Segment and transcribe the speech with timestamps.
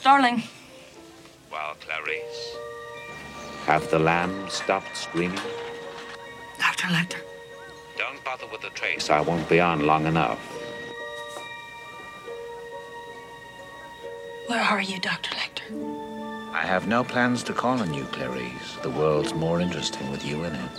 [0.00, 0.42] Starling.
[1.52, 2.56] Well, Clarice,
[3.66, 5.38] have the lambs stopped screaming?
[6.58, 6.86] Dr.
[6.86, 7.20] Lecter.
[7.98, 9.10] Don't bother with the trace.
[9.10, 10.38] I won't be on long enough.
[14.46, 15.32] Where are you, Dr.
[15.36, 15.68] Lecter?
[16.54, 18.76] I have no plans to call on you, Clarice.
[18.82, 20.76] The world's more interesting with you in it.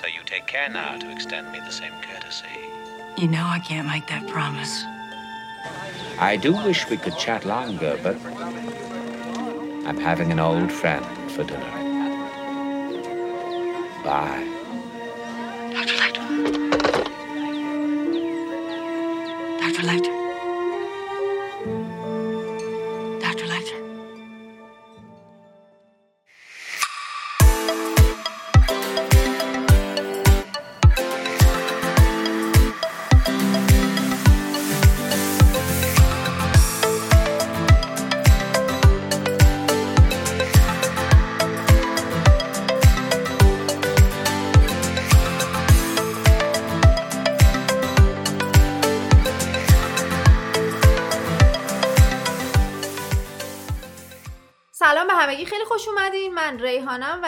[0.00, 2.46] So you take care now to extend me the same courtesy.
[3.18, 4.82] You know I can't make that promise.
[6.20, 8.16] I do wish we could chat longer, but
[9.86, 11.60] I'm having an old friend for dinner.
[14.04, 14.44] Bye.
[15.74, 15.94] Dr.
[15.94, 16.24] Lecter.
[19.60, 19.82] Dr.
[19.82, 20.17] Lecter.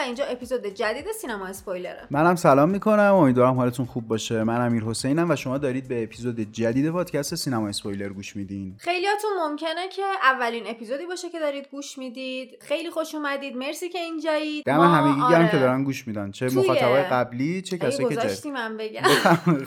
[0.01, 2.07] اینجا اپیزود جدید سینما اسپویلره.
[2.09, 3.15] منم سلام می‌کنم.
[3.15, 4.43] امیدوارم حالتون خوب باشه.
[4.43, 8.75] من امیر حسینم و شما دارید به اپیزود جدید پادکست سینما اسپویلر گوش میدین.
[8.77, 12.57] خیلیاتون ممکنه که اولین اپیزودی باشه که دارید گوش می‌دید.
[12.61, 13.55] خیلی خوش اومدید.
[13.57, 14.65] مرسی که اینجایید.
[14.65, 15.51] دم همگی گرم آره.
[15.51, 16.31] که دارن گوش میدن.
[16.31, 19.01] چه مخاطبای قبلی چه ای کسایی که من بگم.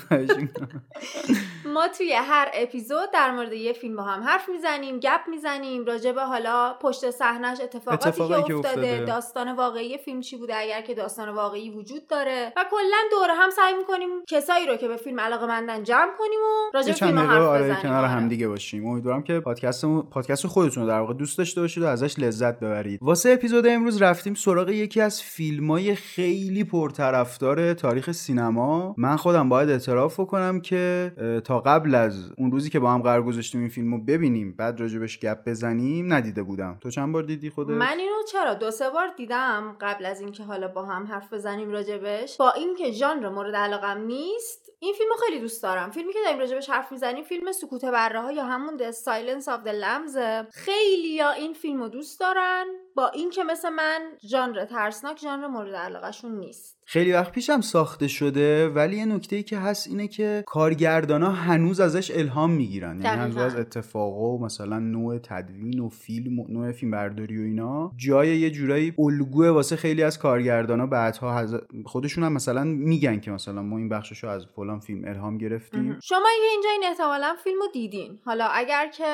[1.74, 6.12] ما توی هر اپیزود در مورد یه فیلم با هم حرف می‌زنیم گپ می‌زنیم راجع
[6.12, 9.04] به حالا پشت صحنش اتفاقاتی که افتاده افتاده.
[9.04, 12.52] داستان واقعی فیلم چی بوده اگر که داستان واقعی وجود داره.
[12.56, 16.40] و کلا دور هم سعی می‌کنیم کسایی رو که به فیلم علاقه مندن جمع کنیم
[16.40, 17.82] و راجع به فیلم حرف آره بزنیم.
[17.82, 18.08] کنار آره.
[18.08, 18.86] هم دیگه باشیم.
[18.86, 23.00] امیدوارم که پادکستمون پادکست خودتون رو در واقع دوست داشته باشید و ازش لذت ببرید.
[23.02, 28.94] واسه اپیزود امروز رفتیم سراغ یکی از فیلمای خیلی پرطرفدار تاریخ سینما.
[28.98, 31.12] من خودم باید اعتراف بکنم که
[31.44, 35.18] تا قبل از اون روزی که با هم قرار گذاشتیم این فیلمو ببینیم بعد راجبش
[35.18, 36.78] گپ بزنیم ندیده بودم.
[36.80, 40.42] تو چند بار دیدی خودت؟ من اینو چرا دو سه بار دیدم قبل از اینکه
[40.42, 42.36] حالا با هم حرف بزنیم راجبش.
[42.36, 45.90] با اینکه ژانر مورد علاقم نیست این فیلمو خیلی دوست دارم.
[45.90, 49.66] فیلمی که داریم راجبش حرف می‌زنیم فیلم سکوت بره ها یا همون The Silence of
[49.66, 50.46] the Lambs.
[50.52, 52.64] خیلی یا این فیلمو دوست دارن.
[52.96, 56.78] با اینکه مثل من ژانر ترسناک ژانر مورد علاقهشون نیست.
[56.86, 61.80] خیلی وقت پیشم ساخته شده ولی یه نکته ای که هست اینه که کارگردانا هنوز
[61.80, 63.02] ازش الهام می‌گیرن.
[63.02, 63.36] یعنی هنوز.
[63.36, 68.38] از اتفاقا و مثلا نوع تدوین و فیلم و نوع فیلم برداری و اینا جای
[68.38, 70.86] یه جورایی الگوه واسه خیلی از کارگردانا.
[70.86, 75.08] بعدها هز- خودشون هم مثلا میگن که مثلا ما این بخشش رو از فلان فیلم
[75.08, 75.98] الهام گرفتیم.
[76.02, 78.18] شما یه اینجا این احتمالا فیلمو دیدین.
[78.24, 79.04] حالا اگر که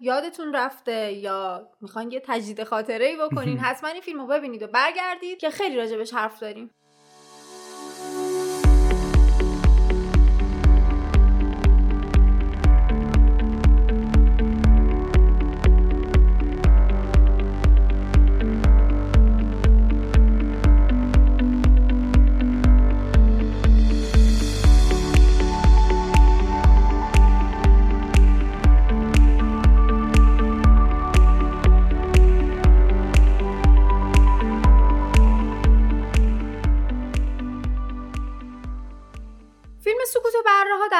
[0.00, 3.58] یادتون رفته یا می‌خواین یه تجدید خاطره ای بکنین.
[3.66, 6.70] حتما این فیلمو ببینید و برگردید که خیلی راجبش حرف داریم.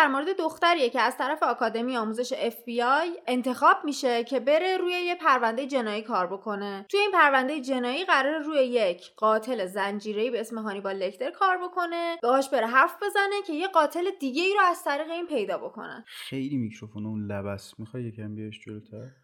[0.05, 5.15] در مورد دختریه که از طرف آکادمی آموزش FBI انتخاب میشه که بره روی یه
[5.15, 6.87] پرونده جنایی کار بکنه.
[6.89, 12.17] توی این پرونده جنایی قراره روی یک قاتل زنجیره‌ای به اسم هانیبال لکتر کار بکنه.
[12.23, 16.05] باهاش بره حرف بزنه که یه قاتل دیگه ای رو از طریق این پیدا بکنه.
[16.07, 19.24] خیلی میکروفون اون لبه‌س می‌خوای یکم بیاش جلوتر؟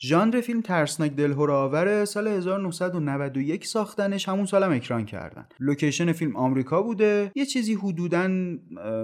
[0.00, 5.48] ژانر فیلم ترسناک دلهره آور سال 1991 ساختنش همون سالم اکران کردن.
[5.60, 7.32] لوکیشن فیلم آمریکا بوده.
[7.34, 8.26] یه چیزی حدودا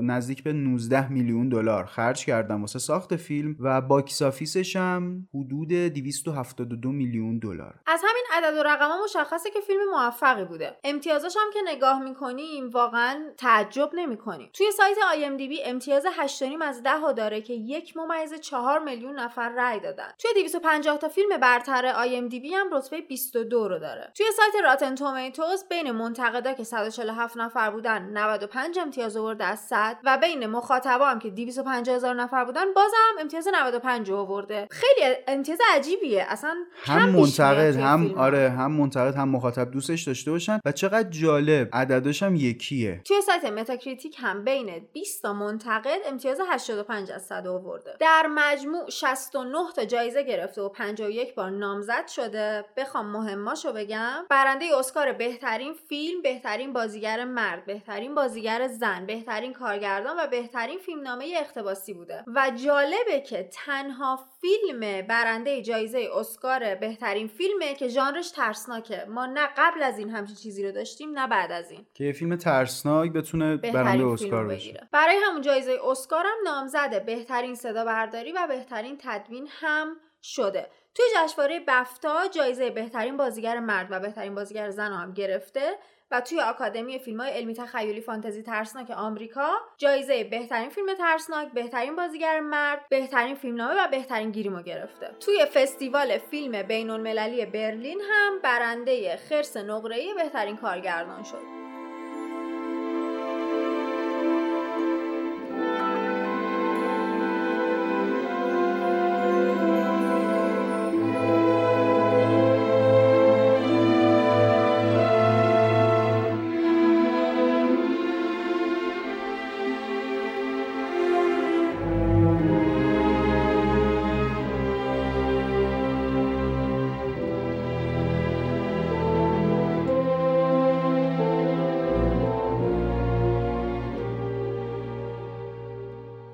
[0.03, 5.29] نزدیک به 19 میلیون دلار خرج کردن واسه ساخت فیلم و box office ش هم
[5.35, 7.75] حدود 272 میلیون دلار.
[7.87, 10.77] از همین عدد و رقما مشخصه که فیلم موفقی بوده.
[10.85, 14.51] امتیازاش هم که نگاه می‌کنیم واقعا تعجب نمی‌کنیم.
[14.53, 19.53] توی سایت IMDb امتیاز 8.5 از 10 ها داره که یک ممیز 4 میلیون نفر
[19.57, 20.09] رأی دادن.
[20.19, 24.13] توی 250 50 تا فیلم برتر IMDb هم رتبه 22 رو داره.
[24.15, 29.97] توی سایت Rotten Tomatoes بین منتقدا که 147 نفر بودن 95 امتیاز آورده از 100
[30.05, 34.69] و بین مخاطبا هم که 250 هزار نفر بودن بازم امتیاز 95 آورده.
[34.71, 36.27] خیلی امتیاز عجیبیه.
[36.29, 36.55] اصلا
[36.85, 42.23] هم منتقد هم آره هم منتقد هم مخاطب دوستش داشته باشن و چقدر جالب عددش
[42.23, 43.01] هم یکیه.
[43.05, 47.97] توی سایت Metacritic هم بین 20 تا منتقد امتیاز 85 از 100 آورده.
[48.01, 52.65] در مجموع 69 تا جایزه گرفته و 51 بار نامزد شده.
[52.77, 54.27] بخوام مهماشو بگم.
[54.31, 61.35] برنده اسکار بهترین فیلم بهترین بازیگر مرد بهترین بازیگر زن بهترین کارگردان و بهترین فیلمنامه
[61.37, 62.25] اقتباسی بوده.
[62.35, 69.05] و جالبه که تنها فیلم برنده جایزه اسکار بهترین فیلمه که ژانرش ترسناکه.
[69.09, 71.87] ما نه قبل از این همچین چیزی رو داشتیم نه بعد از این.
[71.95, 74.89] که یه فیلم ترسناک بتونه برنده اسکار بشه.
[74.93, 77.01] برای همون جایزه اسکار هم نامزده.
[77.01, 80.71] بهترین صدا برداری و بهترین تدوین هم شده.
[80.95, 85.79] توی جشنواره بفتا جایزه بهترین بازیگر مرد و بهترین بازیگر زن هم گرفته
[86.11, 91.97] و توی آکادمی فیلم های علمی تخیلی فانتزی ترسناک آمریکا جایزه بهترین فیلم ترسناک بهترین
[91.97, 95.11] بازیگر مرد بهترین فیلمنامه و بهترین گریمو گرفته.
[95.21, 101.62] توی فستیوال فیلم بین المللی برلین هم برنده خرس نقره‌ای بهترین کارگردان شد.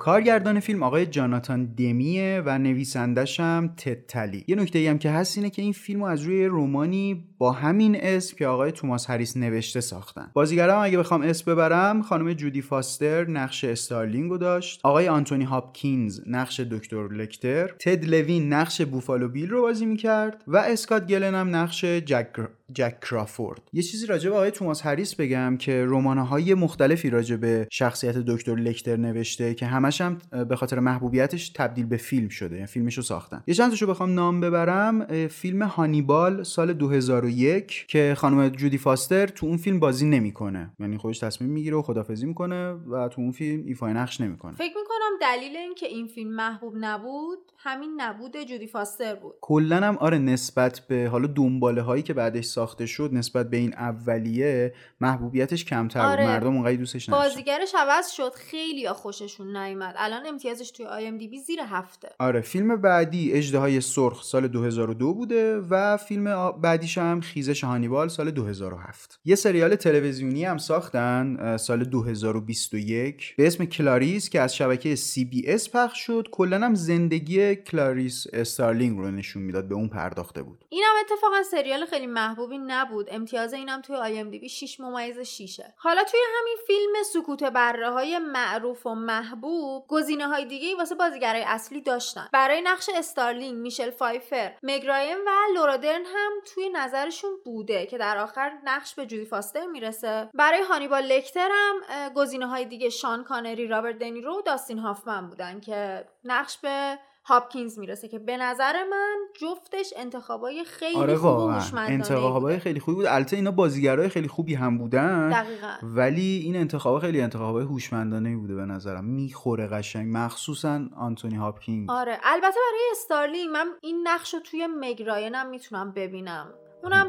[0.09, 5.39] کارگردان فیلم آقای جاناتان دمیه و نویسندش هم تد تالی یه نکته هم که هست
[5.39, 9.81] اینه که این فیلم از روی رومانی با همین اسم که آقای توماس هریس نوشته
[9.81, 10.31] ساختن.
[10.35, 14.81] بازیگرام اگه بخوام اسم ببرم خانم جودی فاستر نقش استارلینگ داشت.
[14.83, 17.67] آقای آنتونی هاپکینز نقش دکتر لکتر.
[17.67, 20.45] تد لوین نقش بوفالو بیل رو بازی می‌کرد.
[20.47, 22.33] و اسکات گلن هم نقش جک
[22.73, 23.63] جک کرافورد.
[23.73, 25.87] یه چیزی راجع به آقای توماس هریس بگم که
[26.31, 30.19] های مختلفی راجع به شخصیت دکتر لکتر نوشته که همش هم
[30.49, 33.43] به خاطر محبوبیتش تبدیل به فیلم شده یعنی فیلمش رو ساختن.
[33.47, 39.57] یه چند بخوام نام ببرم فیلم هانیبال سال 2001 که خانم جودی فاستر تو اون
[39.57, 40.71] فیلم بازی نمی‌کنه.
[40.81, 44.53] یعنی خودش تصمیم می‌گیره و خدافزی می‌کنه و تو اون فیلم ایفای نقش نمی‌کنه.
[44.53, 49.35] فکر می‌کنم دلیل اینکه این فیلم محبوب نبود همین نبود جودی فاستر بود.
[49.41, 53.75] کلا هم آره نسبت به حالا دنباله هایی که بعدش ساخته شد نسبت به این
[53.75, 56.23] اولیه محبوبیتش کمتر آره.
[56.23, 58.33] بود مردم اونقدی دوستش نداشتن بازیگرش عوض شد.
[58.35, 59.95] خیلی خوششون نیومد.
[59.99, 62.09] الان امتیازش توی IMDb زیر هفته.
[62.19, 68.31] آره فیلم بعدی اژدهای سرخ سال 2002 بوده و فیلم بعدیش هم خیزش هانیبال سال
[68.31, 75.71] 2007 یه سریال تلویزیونی هم ساختن سال 2021 به اسم کلاریس که از شبکه CBS
[75.77, 80.65] پخش شد کلا هم زندگی کلاریس استارلینگ رو نشون می‌داد به اون پرداخته بود.
[80.69, 82.07] اینم اتفاقا سریال خیلی
[82.49, 83.09] محبوبی نبود.
[83.11, 88.87] امتیاز اینم توی IMDb 6 ممیز 6 حالا توی همین فیلم سکوت بره های معروف
[88.87, 92.29] و محبوب گزینه های دیگه واسه بازیگرای اصلی داشتن.
[92.33, 97.99] برای نقش استارلینگ میشل فایفر مگ رایان و لورا درن هم توی نظرشون بوده که
[97.99, 100.31] در آخر نقش به جودی فاستر می‌رسه.
[100.35, 105.61] برای هانیبال لکتر هم گزینه های دیگه شان کانری رابرت دنیرو و داستین هافمن بودن
[105.61, 106.99] که نقش به
[107.29, 113.07] هاپکینز می‌رسه که به نظر من جفتش انتخابای خیلی آره خوب انتخابای خیلی خوبی بود.
[113.07, 115.29] البته اینا بازیگرای خیلی خوبی هم بودن.
[115.29, 115.73] دقیقا.
[115.83, 119.05] ولی این انتخاب خیلی انتخابای هوشمندانه بوده به نظرم.
[119.05, 120.17] می‌خوره قشنگ.
[120.17, 121.91] مخصوصا آنتونی هاپکینز.
[121.91, 122.19] آره.
[122.23, 126.55] البته برای استارلینگ من این نقش رو توی مگراینم می‌تونم ببینم.
[126.83, 127.09] اونم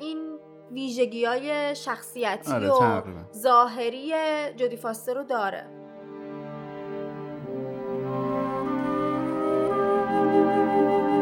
[0.00, 0.38] این
[0.70, 3.02] ویژگی های شخصیتی آره، و
[3.36, 4.12] ظاهری
[4.56, 5.81] جودی فاستر رو داره.
[10.32, 11.21] Thank you.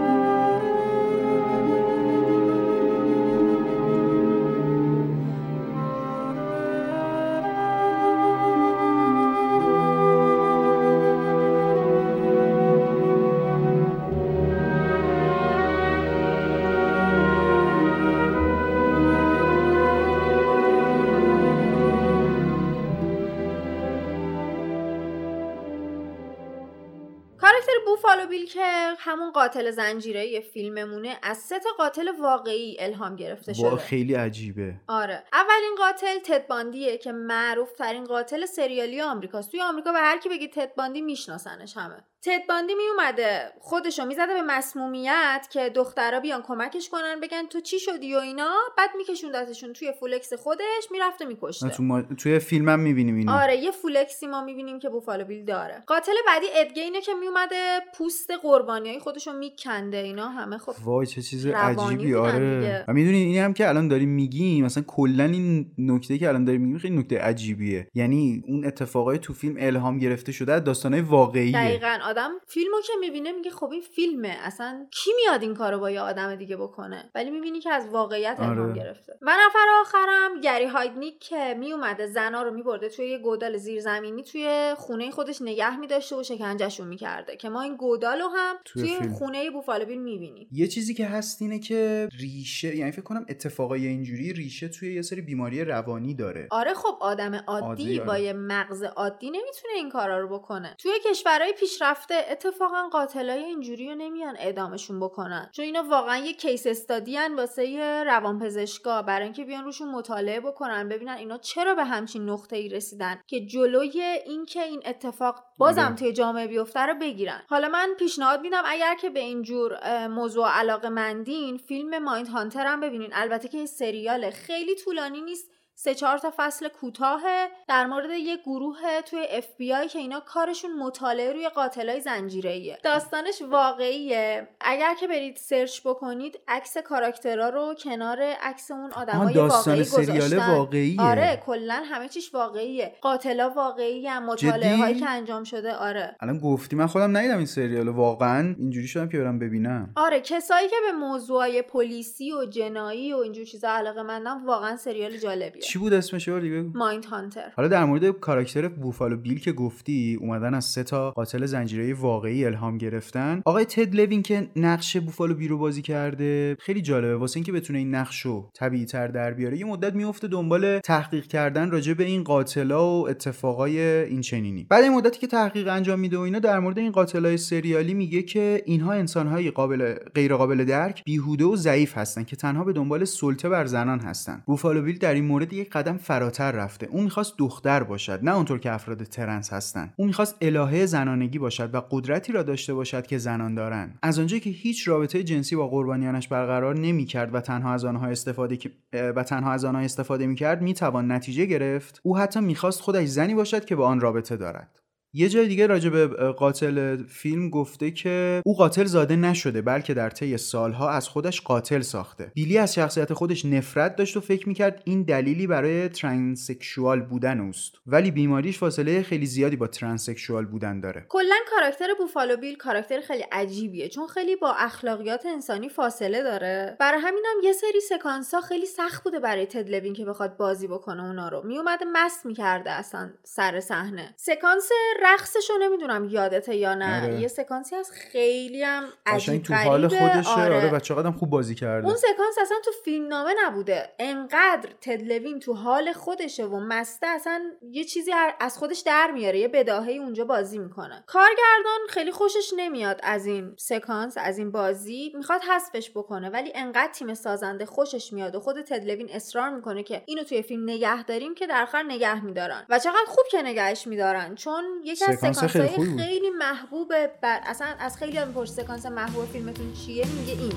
[28.53, 33.77] که همون قاتل زنجیره فیلممونه از سه تا قاتل واقعی الهام گرفته شده.
[33.77, 34.75] خیلی عجیبه.
[34.89, 35.25] آره.
[35.33, 39.51] اولین قاتل تد باندیه که معروف ترین قاتل سریالی آمریکاست.
[39.51, 42.05] توی آمریکا به هر کی بگی تد باندی میشناسنش همه.
[42.25, 47.61] تد باندی می اومده خودشو می‌زده به مسمومیت که دخترا بیان کمکش کنن بگن تو
[47.61, 48.51] چی شدی و اینا.
[48.79, 51.69] بعد میکشوندتشون توی فولکس خودش می‌رفته میکشته.
[51.69, 52.03] تو ما...
[52.03, 53.33] توی فیلمم می‌بینیم اینو.
[53.33, 55.83] آره یه فولکسی ما می‌بینیم که بوفالو بیل داره.
[55.87, 59.97] قاتل بعدی ادگینه که میومده پوست قربانیای خودشو میکنده.
[59.97, 62.15] اینا همه خب وای چه چیز عجیبی.
[62.15, 62.85] آره.
[62.89, 66.61] و می‌دونی اینی هم که الان داریم میگیم مثلا کلا این نکته که الان داریم
[66.61, 67.89] میگیم خیلی نکته عجیبیه.
[67.95, 71.53] یعنی اون اتفاقای تو فیلم الهام گرفته شده از داستانای واقعیه.
[71.53, 71.99] دقیقا.
[72.11, 76.01] آدم فیلمو که می‌بینه میگه خب این فیلمه اصلا کی میاد این کارو با یه
[76.01, 78.73] آدم دیگه بکنه ولی می‌بینی که از واقعیت الهام آره.
[78.73, 84.23] گرفته و نفر آخرم گری هایدنیک که میومده زنا رو میبرده توی یه گودال زیرزمینی
[84.23, 88.95] توی خونه خودش نگه میداشته و شکنجهشون می‌کرده که ما این گودالو هم توی توی,
[88.97, 89.13] فیلم.
[89.13, 93.87] خونه بوفالو بیل می‌بینیم یه چیزی که هست اینه که ریشه یعنی فکر کنم اتفاقای
[93.87, 98.07] اینجوری ریشه توی یه سری بیماری روانی داره آره خب آدم عادی, عادی، آره.
[98.07, 102.00] با یه مغز عادی نمی‌تونه این کارا رو بکنه توی کشورهای پیشرفته
[102.31, 105.51] اتفاقا قاتلای اینجوری رو نمیان اعدامشون بکنن.
[105.53, 109.03] چون اینا واقعا یه کیس استادی ان واسه روانپزشکا.
[109.03, 113.47] برای اینکه بیان روشون مطالعه بکنن ببینن اینا چرا به همچین نقطه ای رسیدن که
[113.47, 115.95] جلوی اینکه این اتفاق بازم آره.
[115.95, 117.43] توی جامعه بیفته رو بگیرن.
[117.49, 123.11] حالا من پیشنهاد میدم اگر که به اینجور موضوع علاقه مندین فیلم Mindhunter هم ببینین.
[123.13, 124.31] البته که یه سریاله.
[124.31, 125.51] خیلی طولانی نیست.
[125.83, 127.49] سه چهار تا فصل کوتاهه.
[127.69, 132.79] در مورد یه گروه توی اف بی آی که اینا کارشون مطالعه روی قاتلای زنجیره‌ایه.
[132.83, 134.49] داستانش واقعیه.
[134.61, 140.17] اگر که برید search بکنید عکس کاراکترها رو کنار عکس اون آدمای داستان واقعی سریال
[140.17, 140.57] گذاشتن.
[140.57, 141.01] واقعیه.
[141.01, 142.95] آره کلا همه چیش واقعیه.
[143.01, 146.17] قاتلا واقعی هم مطالعه هایی؟ که انجام شده آره.
[146.21, 149.93] الان گفتی من خودم ندیدم این سریال واقعا اینجوری شدم که برم ببینم.
[149.97, 155.17] آره کسایی که به موضوعای پلیسی و جنایی و اینجور چیزا علاقه مندن واقعا سریال
[155.17, 155.63] جالبیه.
[155.71, 157.53] چی بود اسمش رو دیگه؟ مایند هانتر.
[157.57, 162.45] حالا در مورد کاراکتر بوفالو بیل که گفتی اومدن از سه تا قاتل زنجیره واقعی
[162.45, 163.43] الهام گرفتن.
[163.45, 167.17] آقای تد لوین که نقش بوفالو بیل رو بازی کرده خیلی جالبه.
[167.17, 171.27] واسه اینکه بتونه این نقش رو طبیعی تر در بیاره یه مدت میفته دنبال تحقیق
[171.27, 174.67] کردن راجع به این قاتلا و اتفاقای این چنینی.
[174.71, 178.23] بعد این مدتی که تحقیق انجام میده و اینا در مورد این قاتلای سریالی میگه
[178.23, 183.05] که اینها انسانهای قابل غیر قابل درک بیهوده و ضعیف هستن که تنها به دنبال
[183.05, 184.43] سلطه بر زنان هستن.
[184.47, 186.87] بوفالو بیل در این مورد یک قدم فراتر رفته.
[186.87, 189.93] اون می‌خواست دختر باشد نه اونطور که افراد ترنس هستن.
[189.97, 193.95] اون می‌خواست الهه زنانگی باشد و قدرتی را داشته باشد که زنان دارن.
[194.03, 198.59] از آنجایی که هیچ رابطه جنسی با قربانیانش برقرار نمی‌کرد و تنها از آنها استفاده
[198.93, 202.01] و تنها از آنها استفاده می‌کرد می‌توان نتیجه گرفت.
[202.03, 204.80] او حتی می‌خواست خودش زنی باشد که با آن رابطه دارد.
[205.13, 210.11] یه جای دیگه راجع به قاتل فیلم گفته که او قاتل زاده نشده بلکه در
[210.11, 212.33] طی سالها از خودش قاتل ساخته.
[212.35, 217.73] بیلی از شخصیت خودش نفرت داشت و فکر می‌کرد این دلیلی برای transsexual بودن اوست.
[217.87, 221.07] ولی بیماریش فاصله خیلی زیادی با transsexual بودن داره.
[221.09, 226.77] کلا کاراکتر بوفالو بیل کاراکتر خیلی عجیبیه چون خیلی با اخلاقیات انسانی فاصله داره.
[226.81, 230.67] برای همینم یه سری سکانس ها خیلی سخت بوده برای تد لوین که بخواد بازی
[230.67, 231.43] بکنه اونا رو.
[231.47, 234.15] میومده مست می‌کرده اصلا سر صحنه.
[234.17, 234.69] سکانس
[235.03, 237.05] رقصشو نمی‌دونم یادته یا نه.
[237.05, 237.21] آره.
[237.21, 239.89] یه سکانسی از خیلی هم عجیب تو حال.
[239.89, 240.31] خودشه.
[240.31, 240.73] آره, آره.
[240.73, 241.87] و چقدر خوب بازی کرده.
[241.87, 243.89] اون سکانس اصلا تو فیلم نامه نبوده.
[243.99, 249.39] انقدر تد لوین تو حال خودشه و مسته اصلا یه چیزی از خودش در میاره.
[249.39, 251.05] یه بداهه اونجا بازی می‌کنه.
[251.07, 255.13] کارگردان خیلی خوشش نمیاد از این سکانس از این بازی.
[255.17, 259.83] می‌خواد حذفش بکنه ولی انقدر تیم سازنده خوشش میاد و خود تد لوین اصرار می‌کنه
[259.83, 262.67] که اینو توی فیلم نگه داریم که در آخر نگه میدارن.
[262.69, 265.99] و چقدر خوب که نگهش میدارن چون یکی از سکانس خیلی.
[265.99, 266.93] خیلی محبوب
[267.23, 270.53] بر اصلا از خیلی هم پرس سکانس محبوب فیلمتون چیه میگه این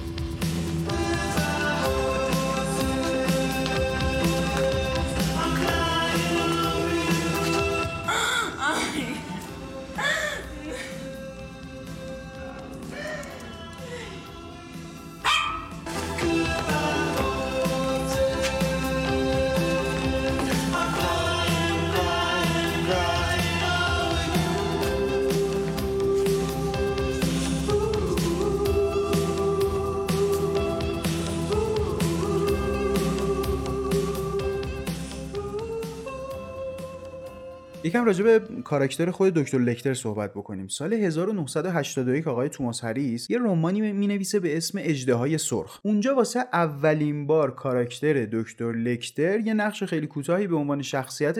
[37.85, 40.67] یکم راجع به کاراکتر خود دکتر لکتر صحبت بکنیم.
[40.67, 45.79] سال 1981 آقای توماس هریس یه رمانی می نویسه به اسم اجدهای سرخ.
[45.83, 51.37] اونجا واسه اولین بار کاراکتر دکتر لکتر یه نقش خیلی کوتاهی به عنوان شخصیت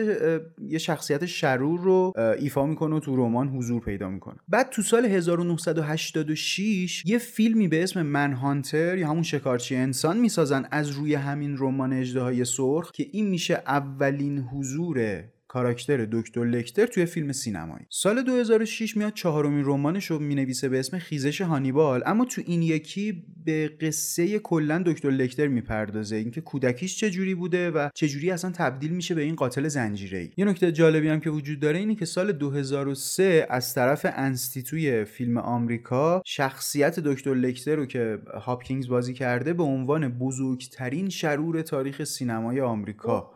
[0.68, 4.36] یه شخصیت شرور رو ایفا می‌کنه و تو رمان حضور پیدا می‌کنه.
[4.48, 10.64] بعد تو سال 1986 یه فیلمی به اسم من هانتر یا همون شکارچی انسان می‌سازن
[10.70, 15.24] از روی همین رمان اجدهای سرخ که این میشه اولین حضور
[15.54, 17.86] کاراکتر دکتر لکتر توی فیلم سینمایی.
[17.88, 23.24] سال 2006 میاد چهارمین رمانش رو می‌نویسه به اسم خیزش هانیبال اما تو این یکی
[23.44, 26.16] به قصه کلا دکتر لکتر می‌پردازه.
[26.16, 30.30] اینکه کودکیش چه جوری بوده و چه جوری اصلا تبدیل میشه به این قاتل زنجیره‌ای.
[30.36, 35.38] یه نکته جالبی هم که وجود داره اینه که سال 2003 از طرف انستیتوی فیلم
[35.38, 42.60] آمریکا شخصیت دکتر لکتر رو که هاپکینز بازی کرده به عنوان بزرگترین شرور تاریخ سینمای
[42.60, 43.30] آمریکا.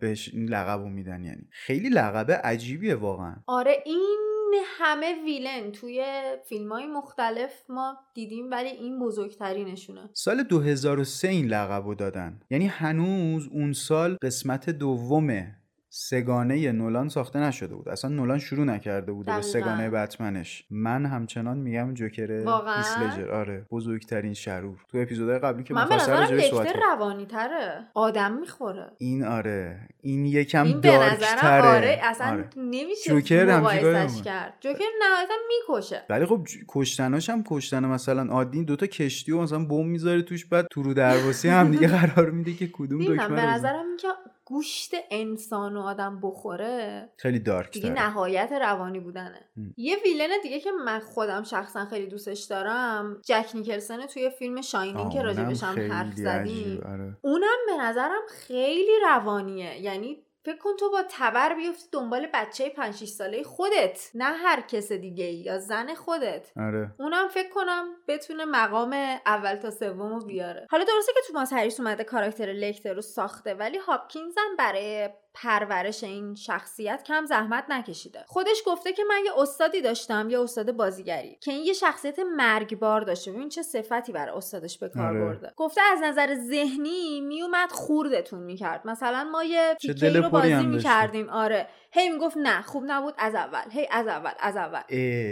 [0.00, 1.48] بهش این لقب رو میدن یعنی.
[1.50, 3.36] خیلی لقب عجیبیه واقعا.
[3.46, 4.26] آره این
[4.64, 6.04] همه ویلن توی
[6.48, 10.10] فیلم های مختلف ما دیدیم ولی این بزرگترینشونه.
[10.12, 12.40] سال 2003 این لقب رو دادن.
[12.50, 15.54] یعنی هنوز اون سال قسمت دومه
[15.98, 17.88] سگانه نولان ساخته نشده بود.
[17.88, 20.64] اصلا نولان شروع نکرده بوده به سگانه بتمنش.
[20.70, 22.32] من همچنان میگم جوکر
[22.76, 24.78] ایسلجر آره بزرگترین شرور.
[24.88, 28.90] تو اپیزودهای قبلی که من لکتر روانی تره آدم می‌خوره.
[28.98, 29.88] این آره.
[30.00, 32.00] این یکم دارک تره آره.
[32.02, 32.48] اصلا آره.
[32.56, 34.54] نمیشه جوکر مقایسش کرد.
[34.60, 36.02] جوکر نهایتا می‌کشه.
[36.10, 38.64] ولی خب کشتناش هم کشتن مثلا عادی.
[38.64, 42.52] دوتا کشتی و مثلا بم می‌ذاره توش بعد تو رو درواسی هم دیگه قرار میده
[42.52, 44.08] که کدوم دکمه به نظرم که
[44.48, 49.48] گوشت انسان و آدم بخوره خیلی دارک دیگه نهایت روانی بودنه.
[49.76, 55.12] یه ویلن دیگه که من خودم شخصا خیلی دوستش دارم جک نیکلسن توی فیلم شاینینگ
[55.12, 56.80] که راجبش هم حرف زدیم.
[56.86, 57.16] آره.
[57.20, 59.82] اونم به نظرم خیلی روانیه.
[59.82, 64.60] یعنی فکر کن تو با تبر بیفتی دنبال بچه 5 6 ساله خودت نه هر
[64.60, 66.94] کس دیگه ای یا زن خودت آره.
[66.98, 68.92] اونم فکر کنم بتونه مقام
[69.26, 73.54] اول تا سوم رو بیاره حالا درسته که تو هریس اومده کاراکتر لکتر رو ساخته
[73.54, 75.08] ولی هاپکینز هم برای
[75.42, 78.24] پرورش این شخصیت کم زحمت نکشیده.
[78.26, 83.00] خودش گفته که من یه استادی داشتم یه استاد بازیگری که این یه شخصیت مرگبار
[83.00, 83.32] داشته.
[83.32, 85.20] ببین چه صفتی برای استادش به کار آره.
[85.20, 85.52] برده.
[85.56, 88.86] گفته از نظر ذهنی میومد خوردتون می‌کرد.
[88.86, 91.28] مثلا ما یه تیکه رو بازی می‌کردیم.
[91.28, 91.68] آره.
[91.96, 93.70] هی می‌گفت نه خوب نبود از اول.
[93.70, 94.80] هی از اول از اول.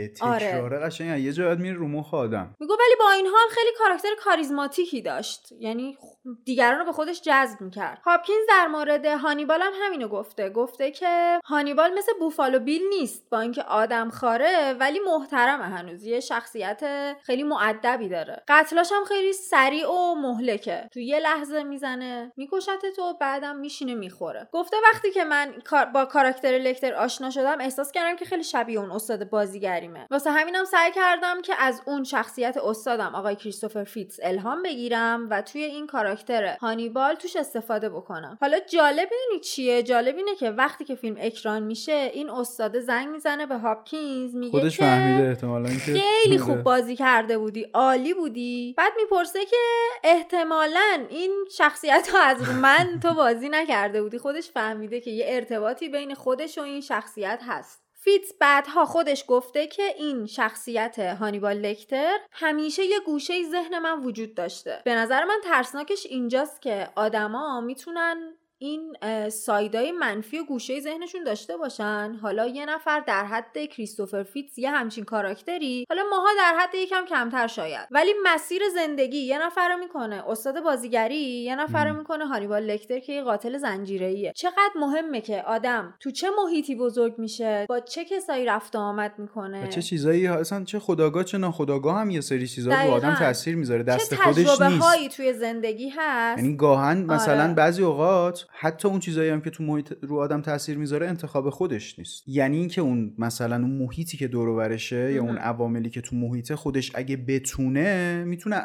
[0.06, 0.78] تکراره آره.
[0.78, 2.54] قشنگ یه جا میره رو مخ آدم.
[2.61, 5.52] میگو ولی با این حال خیلی کاراکتر کاریزماتیکی داشت.
[5.59, 5.99] یعنی
[6.44, 8.00] دیگران رو به خودش جذب می‌کرد.
[8.04, 10.50] هاپکینز در مورد هانیبال هم همینو گفته.
[10.50, 16.04] گفته که هانیبال مثل بوفالو بیل نیست با اینکه آدم خاره ولی محترمه هنوز.
[16.04, 16.80] یه شخصیت
[17.23, 18.42] خیلی معدبی داره.
[18.49, 20.88] قتلاش هم خیلی سریع و مهلکه.
[20.92, 24.49] تو یه لحظه می‌زنه میکشته تو بعدم میشینه می‌خوره.
[24.52, 25.54] گفته وقتی که من
[25.94, 30.06] با کاراکتر لکتر آشنا شدم احساس کردم که خیلی شبیه اون استاد بازیگریمه.
[30.11, 35.42] واسه همینم سعی کردم که از اون شخصیت استادم آقای کریستوفر فیتز الهام بگیرم و
[35.42, 38.38] توی این کاراکتر هانیبال توش استفاده بکنم.
[38.40, 43.09] حالا جالب می‌دونی چیه؟ جالب اینه که وقتی که فیلم اکران میشه این استاد زنگ
[43.09, 48.74] می‌زنه به هاپکینز میگه خودش فهمیده احتمالاً که خیلی خوب بازی کرده بودی عالی بودی.
[48.76, 49.57] بعد می‌پرسه که
[50.05, 54.18] احتمالا این شخصیت ها از من تو بازی نکرده بودی.
[54.18, 57.83] خودش فهمیده که یه ارتباطی بین خودش و این شخصیت هست.
[57.92, 64.35] فیتز بعدها خودش گفته که این شخصیت هانیبال لکتر همیشه یه گوشه ذهن من وجود
[64.35, 64.83] داشته.
[64.85, 68.96] به نظر من ترسناکش اینجاست که آدما می‌تونن این
[69.29, 74.59] side ای منفی و گوشه ذهنشون داشته باشن؟ حالا یه نفر در حد کریستوفر فیتز
[74.59, 77.88] یه همچین کاراکتری؟ حالا ماها در حد یکم کمتر شاید.
[77.90, 80.22] ولی مسیر زندگی یه نفر رو می‌کنه.
[80.29, 82.27] استاد بازیگری یه نفر رو می‌کنه.
[82.27, 84.33] هانیبال لکتر که یه قاتل زنجیره‌ایه.
[84.37, 89.68] چقدر مهمه که آدم تو چه محیطی بزرگ میشه؟ با چه کسایی رفت آمد می‌کنه؟
[89.68, 93.83] چه چیزایی؟ اصلا چه خداگاه چه ناخداگاه هم یه سری چیزا رو آدم تاثیر می‌ذاره.
[93.83, 94.61] دست خودش نیست.
[94.61, 97.55] هایی توی زندگی هست؟ یعنی گاهن مثلا آره.
[97.55, 101.99] بعضی اوقات حتی اون چیزایی هم که تو محیط رو آدم تاثیر می‌ذاره انتخاب خودش
[101.99, 102.23] نیست.
[102.27, 106.55] یعنی اینکه اون مثلا اون محیطی که دور برشه یا اون عواملی که تو محیط
[106.55, 108.61] خودش اگه بتونه می‌تونه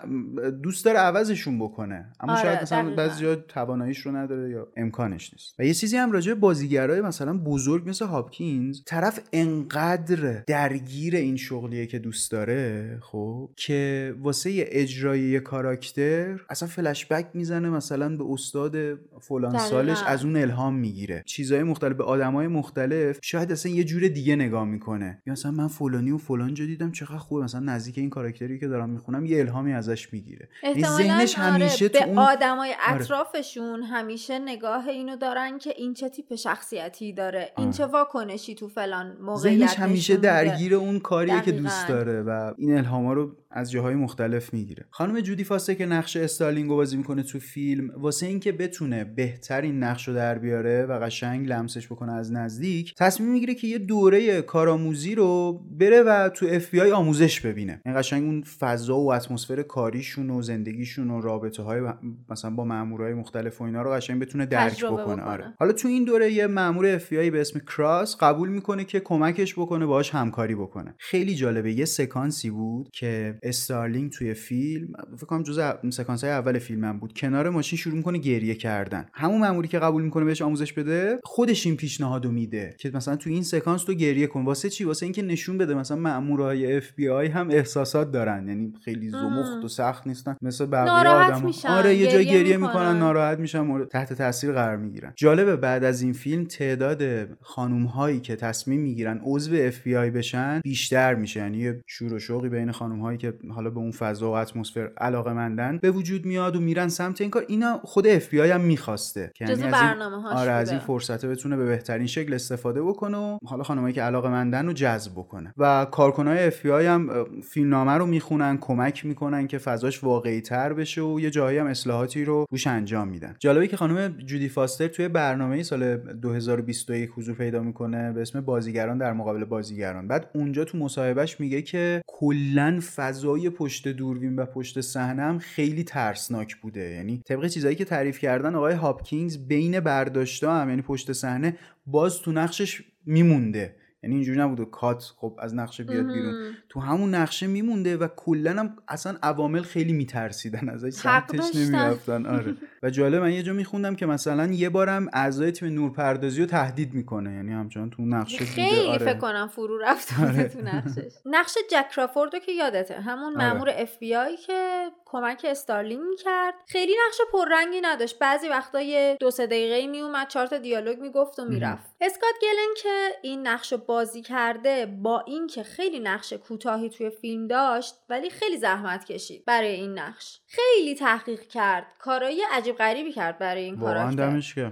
[0.64, 2.14] دوست داره عوضشون بکنه.
[2.20, 5.56] اما آره شاید مثلا بعضی جا تواناییش رو نداره یا امکانش نیست.
[5.60, 11.86] و یه چیزی هم راجع بازیگرای مثلا بزرگ مثل هاپکینز طرف انقدر درگیر این شغلیه
[11.86, 18.24] که دوست داره خب که واسه اجرای یه کاراکتر اصلا فلش بک می‌زنه مثلا به
[18.32, 18.76] استاد
[19.22, 24.08] فلان سالش از اون الهام می‌گیره چیزهای مختلف به آدمای مختلف شاید اصلا یه جور
[24.08, 27.98] دیگه نگاه می‌کنه یا مثلا من فلانی و فلان جا دیدم چقدر خوبه مثلا نزدیک
[27.98, 32.00] این کاراکتری که دارم می‌خونم یه الهامی ازش می‌گیره ذهنش همیشه آره.
[32.00, 32.18] به اون...
[32.18, 33.86] آدمای اطرافشون آره.
[33.86, 37.78] همیشه نگاه اینو دارن که این چه تیپ شخصیتی داره این آره.
[37.78, 42.78] چه واکنشی تو فلان موقعیت ذهنش همیشه درگیر اون کاریه که دوست داره و این
[42.78, 47.40] الهاما رو از جاهای مختلف می‌گیره خانم جودی فاستره که نقش استارلینگو بازی می‌کنه تو
[47.40, 52.14] فیلم واسه اینکه بتونه بهتر بهتر این نقش رو در بیاره و قشنگ لمسش بکنه
[52.14, 56.92] از نزدیک تصمیم می‌گیره که یه دوره کارآموزی رو بره و تو اف بی آی
[56.92, 61.82] آموزش ببینه این قشنگ اون فضا و اتمسفر کاریشون و زندگیشون و رابطه های
[62.30, 65.04] مثلا با مامورای مختلف و اینا رو قشنگ بتونه درک بکنه.
[65.04, 65.24] بکنه.
[65.24, 68.84] آره حالا تو این دوره یه مامور اف بی آی به اسم کراس قبول می‌کنه
[68.84, 74.88] که کمکش بکنه باهاش همکاری بکنه خیلی جالبه یه سکانسی بود که استارلینگ توی فیلم
[75.18, 77.14] فکر کنم جزء سکانس های اول فیلمم بود.
[77.14, 79.06] کنار ماشین شروع می‌کنه گریه کردن.
[79.14, 83.30] همون ماموری که قبول می‌کنه بهش آموزش بده خودش این پیشنهادو میده که مثلا تو
[83.30, 84.46] این سکانس تو گریه کن.
[84.46, 88.48] واسه چی؟ واسه اینکه نشون بده مثلا مامورای اف بی آی هم احساسات دارن.
[88.48, 90.36] یعنی خیلی زمخت و سخت نیستن.
[90.42, 93.00] مثل بقیه آدم آره یه جای گریه می‌کنن.
[93.00, 95.14] ناراحت میشن تحت تاثیر قرار می‌گیرن.
[95.16, 100.10] جالبه بعد از این فیلم تعداد خانم هایی که تصمیم می‌گیرن عضو اف بی آی
[100.10, 101.40] بشن بیشتر میشه.
[101.40, 105.34] یعنی شور و شوقی بین خانم هایی که حالا به اون فضا و اتمسفر علاقه
[105.34, 107.46] مندن به وجود میاد و میرن سمت این کار.
[107.48, 109.32] اینا خود اف بی آی هم می‌خواسته.
[109.36, 113.38] که یعنی از این آره از این فرصته بتونه به بهترین شکل استفاده بکنه و
[113.46, 115.54] حالا خانمایی که علاقه مندن رو جذب بکنه.
[115.58, 120.74] و کارکنای اف بی آی هم فیلمنامه رو می‌خونن کمک می‌کنن که فضاش واقعی تر
[120.74, 123.36] بشه و یه جایی هم اصلاحاتی رو روش انجام میدن.
[123.40, 128.98] جالبه که خانم جودی فاستر توی برنامه سال 2021 حضور پیدا می‌کنه به اسم بازیگران
[128.98, 130.08] در مقابل بازیگران.
[130.08, 132.80] بعد اونجا تو مصاحبهش میگه که کلا
[133.20, 136.90] فضای پشت دوربین و پشت صحنه هم خیلی ترسناک بوده.
[136.90, 142.22] یعنی طبق چیزایی که تعریف کردن آقای هاپکینز بین برداشته هم یعنی پشت صحنه باز
[142.22, 143.76] تو نقشش میمونده.
[144.04, 146.54] یعنی اینجوری نبوده کات خب از نقشه بیاد بیرون.
[146.70, 152.26] تو همون نقشه میمونده و کلا هم اصلا عوامل خیلی میترسیدن ازش سمتش نمی‌رفتن.
[152.26, 152.56] آره.
[152.84, 156.94] و جالب من یه جا میخوندم که مثلا یه بارم اعضای تیم نورپردازی رو تهدید
[156.94, 157.34] می‌کنه.
[157.34, 159.06] یعنی همچنان تو نقشه خیلی آره.
[159.06, 160.48] فکر کنم فرو رفته آره.
[160.48, 161.14] تو نقشش.
[161.26, 162.94] نقش جک کرافوردو که یادته.
[162.94, 163.54] همون آره.
[163.54, 166.54] مامور اف بی آی که کمک استارلینگ می‌کرد.
[166.68, 168.20] خیلی نقش پررنگی نداشت.
[168.20, 171.96] بعضی وقتا یه دو سه دقیقه میومد چهار تا دیالوگ می‌گفت و می‌رفت.
[172.02, 177.96] اسکات گلن که این نقش بازی کرده با اینکه خیلی نقش کوتاهی توی فیلم داشت
[178.10, 180.40] ولی خیلی زحمت کشید برای این نقش.
[180.48, 184.02] خیلی تحقیق کرد کارایی عجیب غریبی کرد برای این کاراکتر.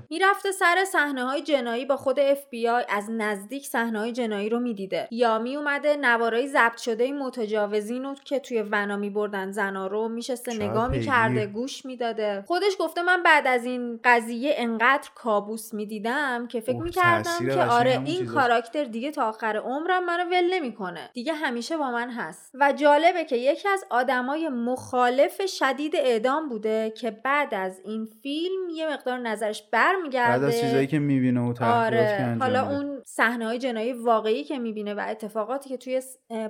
[0.10, 4.50] می‌رفته سر صحنه های جنایی با خود اف بی آی از نزدیک صحنه های جنایی
[4.50, 5.08] رو می‌دیده.
[5.12, 10.88] یا میومده نوارای ضبط شده متجاوزین رو که توی ونا میبردن زنا رو میشسته نگاه
[10.88, 12.44] می‌کرده گوش می‌داده.
[12.48, 18.02] خودش گفته من بعد از این قضیه انقدر کابوس می‌دیدم که فکر می‌کردم که آره
[18.06, 21.10] این کاراکتر دیگه تا آخر عمرم منو ول نمی‌کنه.
[21.13, 22.52] دیگه همیشه با من هست.
[22.60, 28.70] و جالبه که یکی از آدمای مخالف شدید اعدام بوده که بعد از این فیلم
[28.70, 30.32] یه مقدار نظرش برمیگرده.
[30.32, 32.38] بعد از چیزایی که می‌بینه و آره.
[32.39, 36.02] حالا اون صحنه های جنایی واقعی که می‌بینه و اتفاقاتی که توی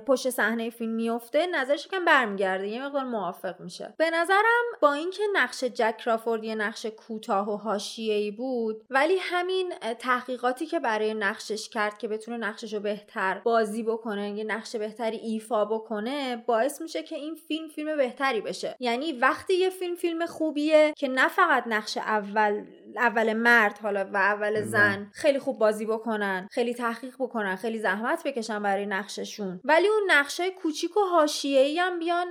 [0.06, 2.68] پشت صحنه فیلم میفته نظرش کم برمیگرده.
[2.68, 3.94] یه مقدار موافق میشه.
[3.98, 9.72] به نظرم با اینکه نقش جک کرافورد یه نقش کوتاه و حاشیه‌ای بود ولی همین
[9.98, 15.16] تحقیقاتی که برای نقشش کرد که بتونه نقشش رو بهتر بازی بکنه یه نقش بهتری
[15.16, 18.76] ایفا بکنه باعث میشه که این فیلم فیلم بهتری بشه.
[18.80, 22.64] یعنی وقتی یه فیلم فیلم خوبیه که نه فقط نقش اول
[22.96, 28.22] اول مرد حالا و اول زن خیلی خوب بازی بکنن خیلی تحقیق بکنن خیلی زحمت
[28.24, 32.26] بکشن برای نقششون ولی اون نقشه کوچیک و حاشیه‌ای هم بیان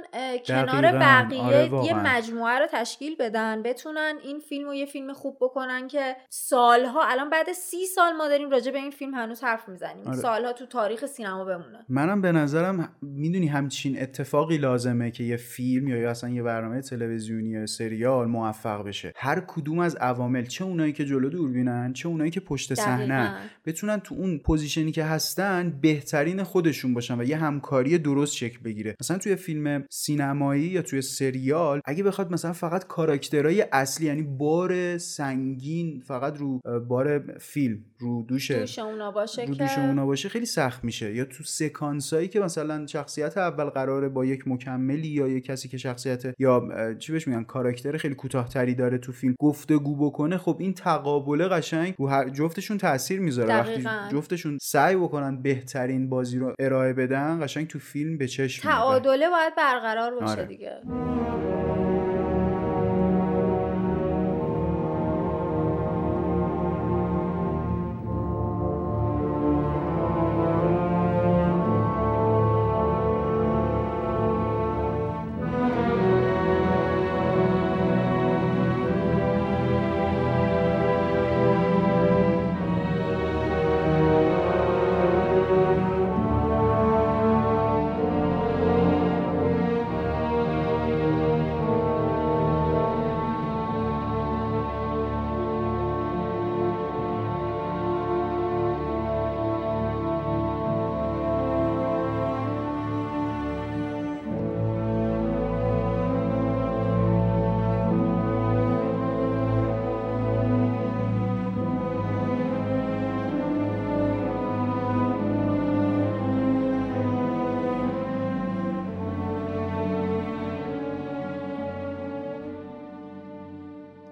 [0.45, 5.37] کنار بقیه آره یه مجموعه رو تشکیل بدن بتونن این فیلم رو یه فیلم خوب
[5.41, 9.69] بکنن که سالها الان بعد سی سال ما داریم راجع به این فیلم هنوز حرف
[9.69, 10.06] می‌زنیم.
[10.07, 10.17] آره.
[10.17, 11.85] سالها تو تاریخ سینما بمونه.
[11.89, 17.49] منم به نظرم می‌دونی همچین اتفاقی لازمه که یه فیلم یا اصلا یه برنامه تلویزیونی
[17.49, 19.13] یا سریال موفق بشه.
[19.15, 23.97] هر کدوم از عوامل چه اونایی که جلو دوربینن چه اونایی که پشت صحنه بتونن
[23.97, 28.95] تو اون position ی که هستن بهترین خودشون باشن و یه همکاری درست شکل بگیره.
[29.01, 34.97] مثلا توی فیلم سینمایی یا توی سریال اگه بخواد مثلا فقط کاراکترهای اصلی یعنی بار
[34.97, 40.45] سنگین فقط رو بار فیلم رو دوش دوش اونا باشه رو دوش اونا باشه خیلی
[40.45, 41.15] سخت میشه.
[41.15, 45.77] یا تو سکانسایی که مثلا شخصیت اول قراره با یک مکملی یا یک کسی که
[45.77, 46.67] شخصیت یا
[46.99, 51.95] چی بهش میگن کاراکتر خیلی کوتاهتری داره تو فیلم گفتگو بکنه خب این تقابل قشنگ
[51.97, 53.53] رو هر جفتشون تاثیر می‌ذاره.
[53.59, 59.29] وقتی جفتشون سعی بکنن بهترین بازی رو ارائه بدن قشنگ تو فیلم به چشم تعادله
[59.29, 60.45] باید برقرار باشه آره.
[60.45, 60.71] دیگه.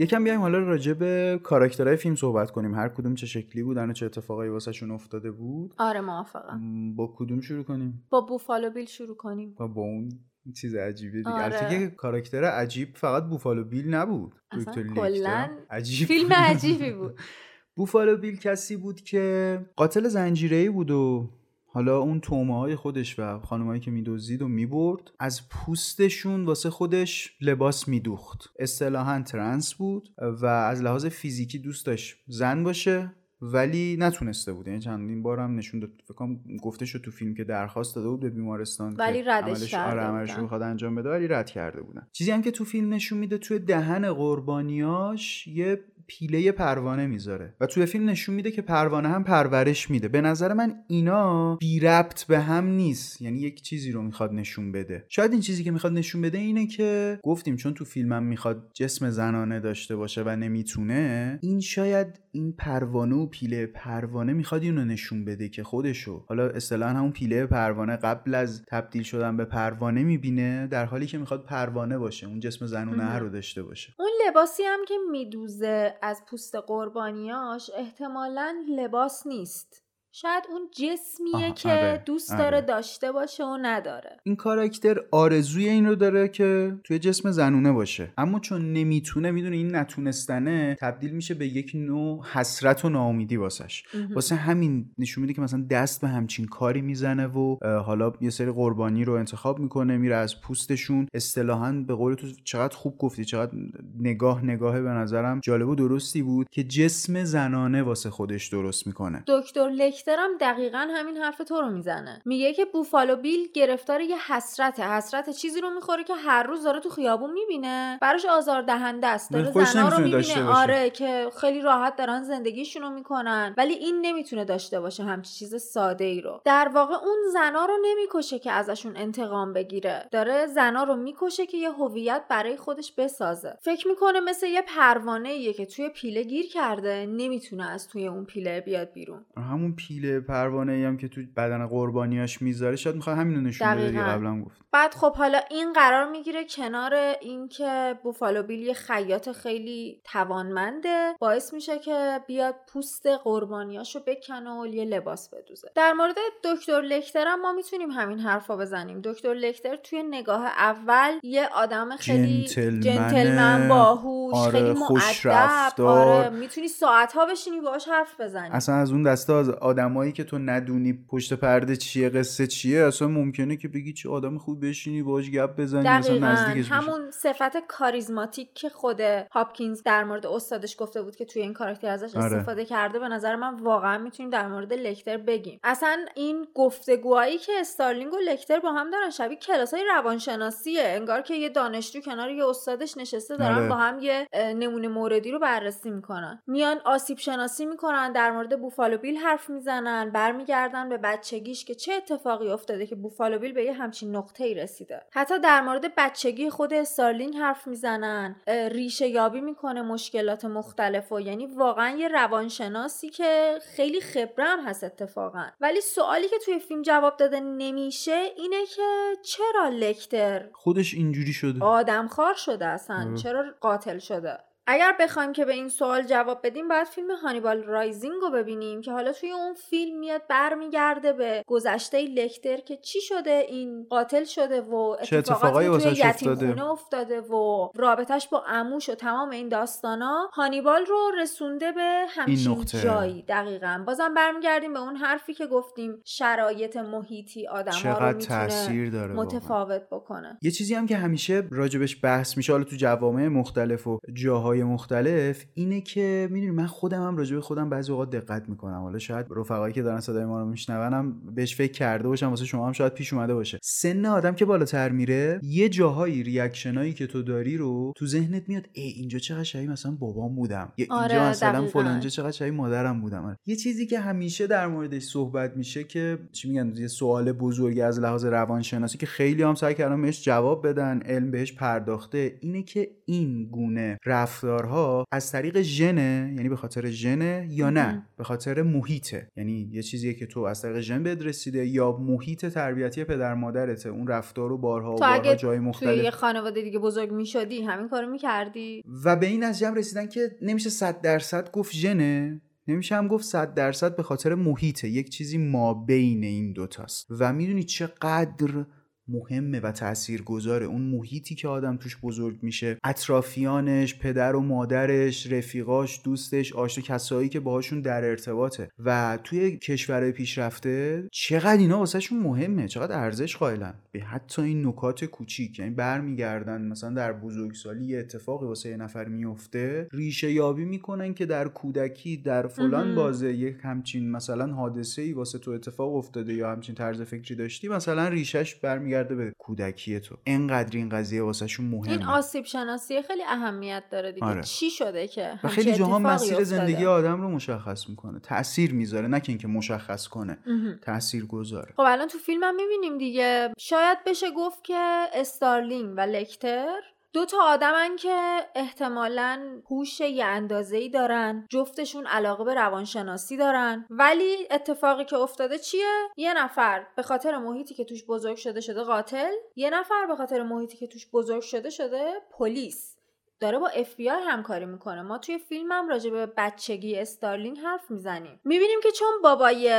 [0.05, 2.75] یکم بیایم حالا راجع به کاراکترهای فیلم صحبت کنیم.
[2.75, 5.73] هر کدوم چه شکلی بودن و چه اتفاقایی واسهشون افتاده بود.
[5.77, 6.95] آره موافقم.
[6.95, 9.55] با کدوم شروع کنیم؟ با بوفالو بیل شروع کنیم.
[9.59, 10.09] و با اون
[10.55, 11.29] چیز عجیبه دیگه.
[11.29, 11.69] آره.
[11.69, 14.35] که کاراکتر عجیب فقط بوفالو بیل نبود.
[14.51, 15.49] اصلا لیکتر.
[15.69, 16.33] عجیب فیلم.
[16.33, 17.19] عجیبی بود.
[17.77, 21.29] بوفالو بیل کسی بود که قاتل زنجیره‌ای بود و
[21.75, 27.33] حالا اون تومه های خودش و خانمایی که میدوزید و می‌برد از پوستشون واسه خودش
[27.41, 28.53] لباس میدوخت.
[28.59, 33.11] اصطلاحا ترنس بود و از لحاظ فیزیکی دوست داشت زن باشه
[33.41, 34.67] ولی نتونسته بود.
[34.67, 35.89] یعنی چندین بارم نشون داد.
[36.03, 39.71] فکر کنم گفته شد تو فیلم که درخواست داده بود به بیمارستان ولی ردش عملش-
[39.71, 40.35] کرده آره.
[40.35, 42.07] رو می‌خواد انجام بده ولی رد کرده بودن.
[42.11, 47.55] چیزی هم که تو فیلم نشون میده توی دهن قربانیاش یه پیله پروانه می‌ذاره.
[47.59, 50.07] و توی فیلم نشون میده که پروانه هم پرورش میده.
[50.07, 53.21] به نظر من اینا بی ربط به هم نیست.
[53.21, 55.05] یعنی یک چیزی رو می‌خواد نشون بده.
[55.09, 59.09] شاید این چیزی که می‌خواد نشون بده اینه که گفتیم چون تو فیلمم می‌خواد جسم
[59.09, 65.25] زنانه داشته باشه و نمی‌تونه این شاید این پروانه و پیله پروانه می‌خواد اینو نشون
[65.25, 66.25] بده که خودشو.
[66.29, 71.17] حالا اصطلاحا همون پیله پروانه قبل از تبدیل شدن به پروانه می‌بینه در حالی که
[71.17, 73.15] می‌خواد پروانه باشه اون جسم زنونه.
[73.15, 73.93] رو داشته باشه.
[73.99, 79.84] اون لباسی هم که میدوزه از پوست قربانیاش احتمالا لباس نیست.
[80.21, 82.43] شاید اون جسمیه آها، که آره، دوست آره.
[82.43, 84.17] داره داشته باشه و نداره.
[84.23, 88.13] این کاراکتر آرزوی این رو داره که توی جسم زنونه باشه.
[88.17, 93.83] اما چون نمی‌تونه می‌دونه این نتونستنه تبدیل میشه به یک نوع حسرت و ناامیدی واسش.
[94.13, 98.51] واسه همین نشون میده که مثلا دست به همچین کاری می‌زنه و حالا یه سری
[98.51, 101.07] قربانی رو انتخاب می‌کنه میره از پوستشون.
[101.13, 103.51] اصطلاحا به قول تو چقدر خوب گفتی چقدر
[103.99, 105.39] نگاه نگاه به نظرم.
[105.39, 109.23] جالب و درستی بود که جسم زنانه واسه خودش درست می‌کنه.
[109.27, 112.21] دکتر لکتر هم دقیقا همین حرف تو رو می‌زنه.
[112.25, 114.83] میگه که بوفالو بیل گرفتار یه حسرته.
[114.83, 117.97] حسرت چیزی رو می‌خوره که هر روز داره تو خیابون می‌بینه.
[118.01, 119.31] براش آزار دهنده است.
[119.31, 120.49] داره زنا رو می‌بینه.
[120.49, 123.53] آره که خیلی راحت دارن زندگیشون رو می‌کنن.
[123.57, 126.41] ولی این نمی‌تونه داشته باشه همچی چیز ساده ای رو.
[126.45, 130.07] در واقع اون زنا رو نمی‌کشه که ازشون انتقام بگیره.
[130.11, 133.57] داره زنا رو می‌کشه که یه هویت برای خودش بسازه.
[133.61, 137.05] فکر می‌کنه مثل یه پروانه ایه که توی پیله گیر کرده.
[137.05, 139.25] نمی‌تونه از توی اون پیله بیاد بیرون.
[139.37, 139.94] همون پیله
[140.27, 144.03] پروانه ای هم که تو بدن قربانیاش می‌ذاره شاید می‌خواد همینو نشون بده دیگه.
[144.03, 150.01] قبلا گفت بعد خب حالا این قرار می‌گیره کنار اینکه بوفالو بیل یه خیاط خیلی
[150.03, 156.81] توانمنده باعث میشه که بیاد پوست قربانیاشو بکنه و یه لباس بدوزه در مورد دکتر
[156.81, 162.45] لکتر هم ما می‌تونیم همین حرفا بزنیم دکتر لکتر توی نگاه اول یه آدم خیلی
[162.45, 162.81] جنتلمنه.
[162.81, 165.81] جنتلمن باهوش آره، خیلی مؤدب.
[165.81, 169.49] آره می‌تونی ساعتها بشینی باهاش حرف بزنی اصلا از اون دسته از
[169.85, 174.37] آدمایی که تو ندونی پشت پرده چیه قصه چیه اصلا ممکنه که بگی چه آدم
[174.37, 176.71] خوب بشینی باهاش گپ بزنی مثلا دقیقا نزدیکش.
[176.71, 181.87] همون صفت کاریزماتیک که خود هاپکینز در مورد استادش گفته بود که توی این کاراکتر
[181.87, 182.25] ازش آره.
[182.25, 187.51] استفاده کرده به نظر من واقعا می‌تونیم در مورد لکتر بگیم اصلا این گفتگوهایی که
[187.59, 192.29] استارلینگ و لکتر با هم دارن شبیه کلاس های روانشناسیه انگار که یه دانشجو کنار
[192.29, 193.69] یه استادش نشسته دارن آره.
[193.69, 198.97] با هم یه نمونه موردی رو بررسی می‌کنن میان آسیب شناسی می‌کنن در مورد بوفالو
[198.97, 199.74] بیل حرف می‌زنن
[200.13, 204.53] برمیگردن به بچگیش که چه اتفاقی افتاده که بوفالو بیل به یه همچین نقطه ای
[204.53, 205.01] رسیده.
[205.11, 211.45] حتی در مورد بچگی خود استارلینگ حرف می‌زنن ریشه یابی می‌کنه مشکلات مختلف و یعنی
[211.45, 215.45] واقعا یه روانشناسی که خیلی خبره هم هست اتفاقا.
[215.61, 221.63] ولی سوالی که توی فیلم جواب داده نمیشه اینه که چرا لکتر خودش اینجوری شده؟
[221.63, 223.15] آدمخوار شده اصلا.
[223.15, 228.15] چرا قاتل شده؟ اگر بخوایم که به این سوال جواب بدیم باید فیلم هانیبال رایزینگ
[228.21, 233.45] رو ببینیم که حالا توی اون فیلم میاد برمیگرده به گذشته لکتر که چی شده
[233.49, 237.21] این قاتل شده و اتفاقاتی توی واسش یتیم افتاده.
[237.21, 242.65] و رابطش با عموش و تمام این داستانا هانیبال رو رسونده به همچین.
[242.83, 248.89] جایی دقیقا بازم برمیگردیم به اون حرفی که گفتیم شرایط محیطی آدم ها رو می‌تونه
[248.89, 249.13] داره.
[249.13, 253.99] متفاوت بکنه یه چیزی هم که همیشه راجبش بحث میشه حالا تو جوامع مختلف و
[254.13, 258.81] جاهای مختلف اینه که می‌دونی من خودم هم راجب خودم بعضی اوقات دقت می‌کنم.
[258.81, 262.67] حالا شاید رفقایی که دارن صدای ما رو میشنونم بهش فکر کرده باشم واسه شما
[262.67, 263.59] هم شاید پیش اومده باشه.
[263.63, 268.65] سن آدم که بالاتر میره یه جاهایی ریاکشنایی که تو داری رو تو ذهنت میاد
[268.73, 270.73] ای اینجا چقدر شبیه مثلا بابام بودم.
[270.77, 271.67] یا اینجا آره، مثلا دقیقاً.
[271.67, 273.37] فلانجا چقدر شبیه مادرم بودم.
[273.45, 277.99] یه چیزی که همیشه در موردش صحبت میشه که چی میگن یه سوال بزرگی از
[277.99, 282.89] لحاظ روانشناسی که خیلی هم سعی کردن بهش جواب بدن علم بهش پرداخته اینه که
[283.05, 283.97] این گونه
[284.45, 289.81] رفتارها از طریق ژنه یعنی به خاطر ژنه یا نه؟ به خاطر محیطه یعنی یه
[289.81, 294.49] چیزیه که تو از طریق ژن بهت رسیده یا محیط تربیتی پدر مادرته اون رفتار
[294.49, 296.03] رو بارها و بارها جای توی مختلف.
[296.03, 300.35] یه خانواده دیگه بزرگ می‌شدی همین کارو می‌کردی؟ و به این نتیجه هم رسیدن که
[300.41, 304.89] نمیشه صد درصد گفت ژنه نمیشه هم گفت صد درصد به خاطر محیطه.
[304.89, 307.07] یک چیزی ما بین این دوتاست.
[307.19, 308.65] و می‌دونی چقدر
[309.07, 315.31] مهمه و تأثیر گذاره اون محیطی که آدم توش بزرگ میشه اطرافیانش پدر و مادرش
[315.31, 318.69] رفیقاش دوستش آشنا کسایی که باهاشون در ارتباطه.
[318.85, 323.73] و توی کشورهای پیشرفته چقدر اینا واسهشون مهمه چقدر ارزش قائلن.
[323.91, 329.05] به حتی این نکات کوچیک یعنی برمیگردن مثلا در بزرگسالی یه اتفاقی واسه یه نفر
[329.07, 332.95] میفته ریشه یابی می‌کنن که در کودکی در فلان.
[332.95, 337.67] بازه یک همچین مثلا حادثه ای واسه تو اتفاق افتاده یا همچین طرز فکری داشتی
[337.67, 338.55] مثلا ریشش
[338.95, 340.17] برمیگرده به کودکی تو.
[340.25, 341.91] انقدر این قضیه واسهشون مهمه.
[341.91, 344.25] این آسیب شناسی خیلی اهمیت داره دیگه.
[344.25, 344.43] آره.
[344.43, 348.19] چی شده که؟ و خیلی جاها مسیر؟ زندگی آدم رو مشخص می‌کنه.
[348.19, 350.37] تاثیر می‌ذاره نه که اینکه مشخص کنه.
[350.81, 353.53] تاثیر گذاره خب الان تو فیلم هم می‌بینیم دیگه.
[353.57, 356.81] شاید بشه گفت که استارلینگ و لکتر
[357.15, 363.85] دو تا آدمن که احتمالا هوش یه اندازه ای دارن جفتشون علاقه به روانشناسی دارن.
[363.89, 368.83] ولی اتفاقی که افتاده چیه؟ یه نفر به خاطر محیطی که توش بزرگ شده شده
[368.83, 372.95] قاتل یه نفر به خاطر محیطی که توش بزرگ شده شده پلیس.
[373.39, 375.01] داره با اف همکاری می‌کنه.
[375.01, 378.39] ما توی فیلم هم راجع به بچگی استارلینگ حرف می‌زنیم.
[378.43, 379.69] می‌بینیم که چون بابای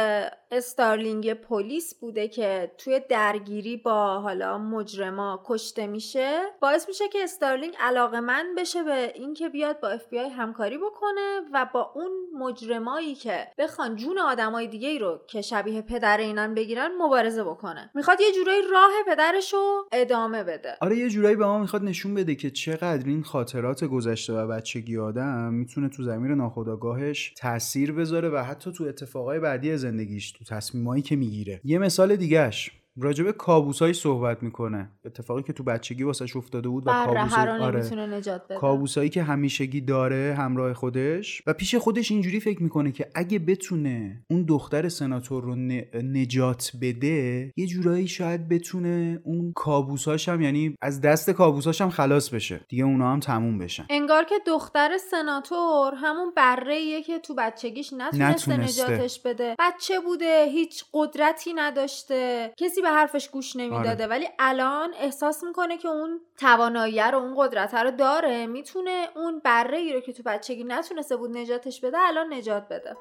[0.50, 7.74] استارلینگ پلیس بوده که توی درگیری با حالا مجرما کشته میشه باعث میشه که استارلینگ
[7.80, 8.20] علاقه
[8.58, 13.96] بشه به اینکه بیاد با اف بی همکاری بکنه و با اون مجرمایی که بخوان
[13.96, 17.90] جون آدمای دیگه رو که شبیه پدر اینن بگیرن مبارزه بکنه.
[17.94, 20.76] می‌خواد یه جورایی راه پدرش رو ادامه بده.
[20.80, 24.98] آره یه جورایی به ما می‌خواد نشون بده که چقدر این خاطرات گذشته و بچگی
[24.98, 31.02] آدم می‌تونه تو ضمیر ناخودآگاهش تاثیر بذاره و حتی تو اتفاقای بعدی زندگیش تو تصمیمایی
[31.02, 31.60] که می‌گیره.
[31.64, 32.70] یه مثال دیگهش
[33.00, 34.90] راجب کابوسایی صحبت می‌کنه.
[35.04, 38.06] اتفاقی که تو بچگی واسش افتاده بود و بره کابوس هر رو آره.
[38.06, 38.56] نجات بده.
[38.56, 41.42] کابوسایی که همیشگی داره همراه خودش.
[41.46, 45.54] و پیش خودش اینجوری فکر می‌کنه که اگه بتونه اون دختر سناتور رو
[46.02, 52.30] نجات بده یه جورایی شاید بتونه اون کابوساش هم یعنی از دست کابوساش هم خلاص
[52.30, 52.60] بشه.
[52.68, 53.86] دیگه اونا هم تموم بشن.
[53.90, 58.84] انگار که دختر سناتور همون بره که تو بچگیش نتونسته, نتونسته.
[58.84, 59.56] نجاتش بده.
[59.58, 62.52] بچه بوده هیچ قدرتی نداشته.
[62.56, 63.90] کسی به حرفش گوش نمی‌داده.
[63.90, 64.06] آره.
[64.06, 68.46] ولی الان احساس می‌کنه که اون توانایی رو اون قدرت رو داره.
[68.46, 72.96] می‌تونه اون بره ای رو که تو بچگی نتونسته بود نجاتش بده الان نجات بده.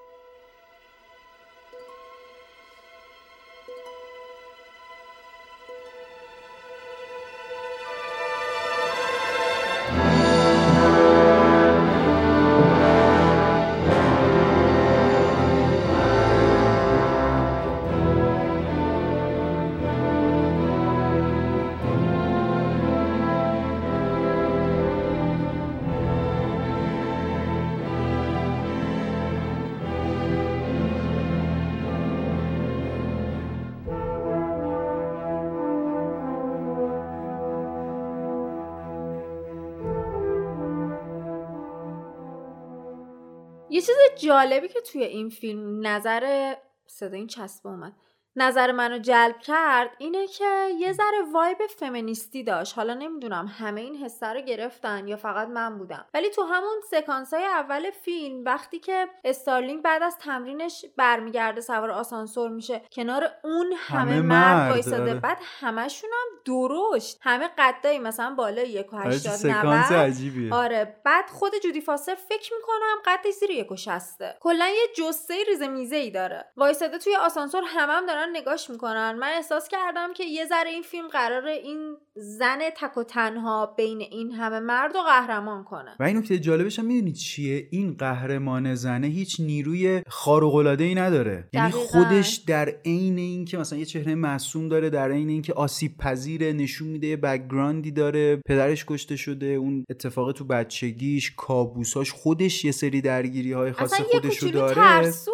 [44.16, 46.56] جالبی که توی این فیلم نظر
[46.88, 47.94] صدا این چسبه اومد.
[48.36, 52.78] نظر منو جلب کرد اینه که یه ذره vibe فمینیستی داشت.
[52.78, 56.06] حالا نمی‌دونم همه این حسه رو گرفتن یا فقط من بودم.
[56.14, 61.92] ولی تو همون سکانس های اول فیلم وقتی که استارلینگ بعد از تمرینش برمیگرده سوار
[61.92, 65.20] آسانسور میشه کنار اون همه, همه مرد مرد، وایساده آره.
[65.20, 67.20] بعد همشون هم درشت.
[67.22, 70.54] همه قدایی مثلا بالای یک و آره، هشتاد سکانس 90 عجیبیه.
[70.54, 70.96] آره.
[71.06, 74.38] بعد خود جودی فاستر فکر می‌کنم قدش زیر یک و شصته.
[74.40, 76.46] کلا یه جثه ریز میزه ای داره.
[76.58, 79.18] وایساده توی آسانسور همم هم دارن نگاش می‌کنن.
[79.20, 84.02] من احساس کردم که یه ذره این فیلم قراره این زن تک و تنها بین
[84.02, 85.96] این همه مرد و قهرمان کنه.
[86.00, 90.96] و این نکته جالبش هم می‌دونید چیه؟ این قهرمان زنه هیچ نیروی خارق العاده ای
[90.96, 91.50] نداره.
[91.54, 91.72] یعنی.
[91.72, 96.88] خودش در عین اینکه مثلا یه چهره معصوم داره در عین اینکه آسیب پذیره نشون
[96.88, 98.36] میده یه بکگراندی داره.
[98.46, 104.38] پدرش کشته شده اون اتفاق تو بچگیش کابوساش خودش یه سری درگیری های خاص خودش
[104.38, 104.76] رو داره.
[104.76, 105.34] ترسوه.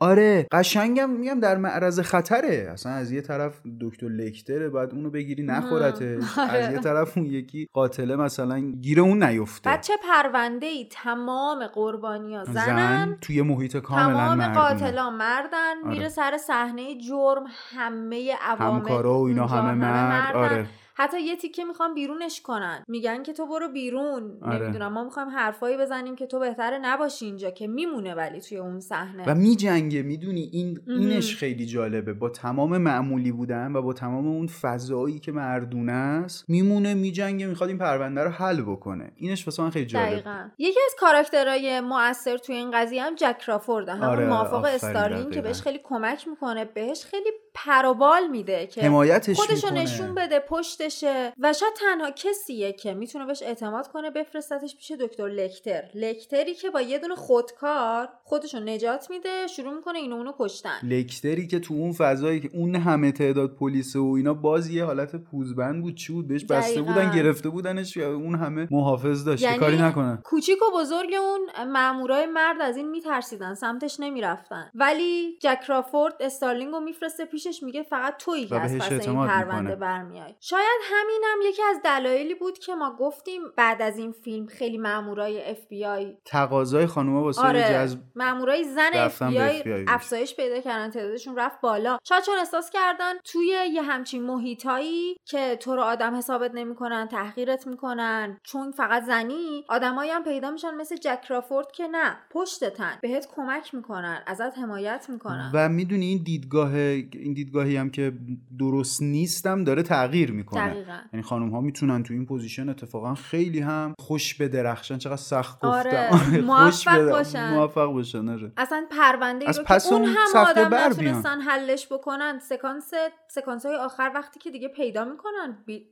[0.00, 5.42] آره قشنگم میگم در معرض خطره اصلا از یه طرف دکتر لکتره باید اونو بگیری
[5.42, 6.38] نخورتش.
[6.38, 6.50] آره.
[6.50, 9.70] از یه طرف اون یکی قاتله مثلا گیر اون نیفته.
[9.70, 13.06] بچه پرونده ای تمام قربانی ها زنن.
[13.06, 15.74] زن توی محیط کاملا تمام قاتلا مردن.
[15.84, 15.90] آره.
[15.90, 17.44] میره سر صحنه جرم.
[17.76, 20.36] همه عوامل همکارا و اینا همه مرد.
[20.36, 20.38] مردن.
[20.38, 20.66] آره.
[20.98, 22.84] حتی یه تیکه می‌خوان بیرونش کنن.
[22.88, 24.38] میگن که تو برو بیرون.
[24.42, 24.58] آره.
[24.58, 28.80] نمی‌دونم ما می‌خوایم حرفایی بزنیم که تو بهتره نباشی اینجا که میمونه ولی توی اون
[28.80, 29.24] صحنه.
[29.26, 30.02] و میجنگه.
[30.02, 30.80] می‌دونی این.
[30.86, 32.12] اینش خیلی جالبه.
[32.12, 37.68] با تمام معمولی بودن و با تمام اون فضایی که مردونه است میمونه میجنگه می‌خواد
[37.68, 39.12] این پرونده رو حل بکنه.
[39.16, 40.48] اینش واسه من خیلی جالب دقیقا.
[40.58, 45.30] یکی از کاراکترهای مؤثر توی این قضیه هم جک رافورد همون آره، موافق آفرین، استارلین
[45.30, 45.42] که.
[45.42, 47.30] بهش خیلی کمک می‌کنه بهش خیلی
[47.64, 51.32] پروبال میده که حمایتش خودشو نشون بده پشتشه.
[51.38, 55.82] و شاید تنها کسیه که می‌تونه بهش اعتماد کنه بفرستتش پیش دکتر لکتر.
[55.94, 60.78] لکتری که با یه دونه خودکار خودشو نجات میده شروع می‌کنه اینو اونو کشتن.
[60.82, 65.16] لکتری که تو اون فضایی که اون همه تعداد پلیس و اینا باز یه حالت
[65.16, 65.94] پوزبند بود.
[65.94, 66.82] چی بود؟ بهش بسته.
[66.82, 69.42] بودن گرفته بودنش یا اون همه محافظ داشت.
[69.42, 74.70] یعنی کاری نکنن؟ کوچیک و بزرگ اون مامورای مرد از این میترسیدن سمتش نمی‌رفتن.
[74.74, 79.76] ولی جک کرافورد استارلینگ رو میفرسته پیشش میگه فقط تویی که از پس این پرونده.
[79.76, 80.34] برمیای.
[80.40, 85.50] شاید همینم یکی از دلایلی بود که ما گفتیم بعد از این فیلم خیلی مامورای
[85.50, 89.84] اف بی آی تقاضای خانوما واسه آره جذب مامورای زن اف بی آی.
[89.88, 91.98] افزایش پیدا کردن تعدادشون رفت بالا.
[92.04, 97.66] شاید چون احساس کردن توی یه همچین محیطایی که تو رو آدم حسابت نمی‌کنن تحقیرت
[97.66, 98.38] می‌کنن.
[98.42, 102.98] چون فقط زنی آدمایی هم پیدا میشن مثل جک کرافورد که نه پشتتن.
[103.02, 105.50] بهت کمک می‌کنن ازت حمایت می‌کنن.
[105.54, 108.12] و می‌دونی این دیدگاه این دیدگاهی هم که
[108.58, 110.70] درست نیستم داره تغییر می‌کنه.
[110.70, 110.98] دقیقا.
[111.12, 114.98] یعنی خانم ها می‌تونن تو این position اتفاقا خیلی هم خوش بدرخشن.
[114.98, 115.68] چقدر سخت گفتم.
[115.68, 117.50] آره، خوش موفق بدر- باشن.
[117.54, 118.52] موفق باشن آره.
[118.56, 121.08] اصلا پرونده از رو پس که اون هم آدم بر بیان.
[121.08, 122.90] نتونستن حلش بکنن سکانس
[123.30, 125.86] سکانس های آخر وقتی که دیگه پیدا می‌کنن بی...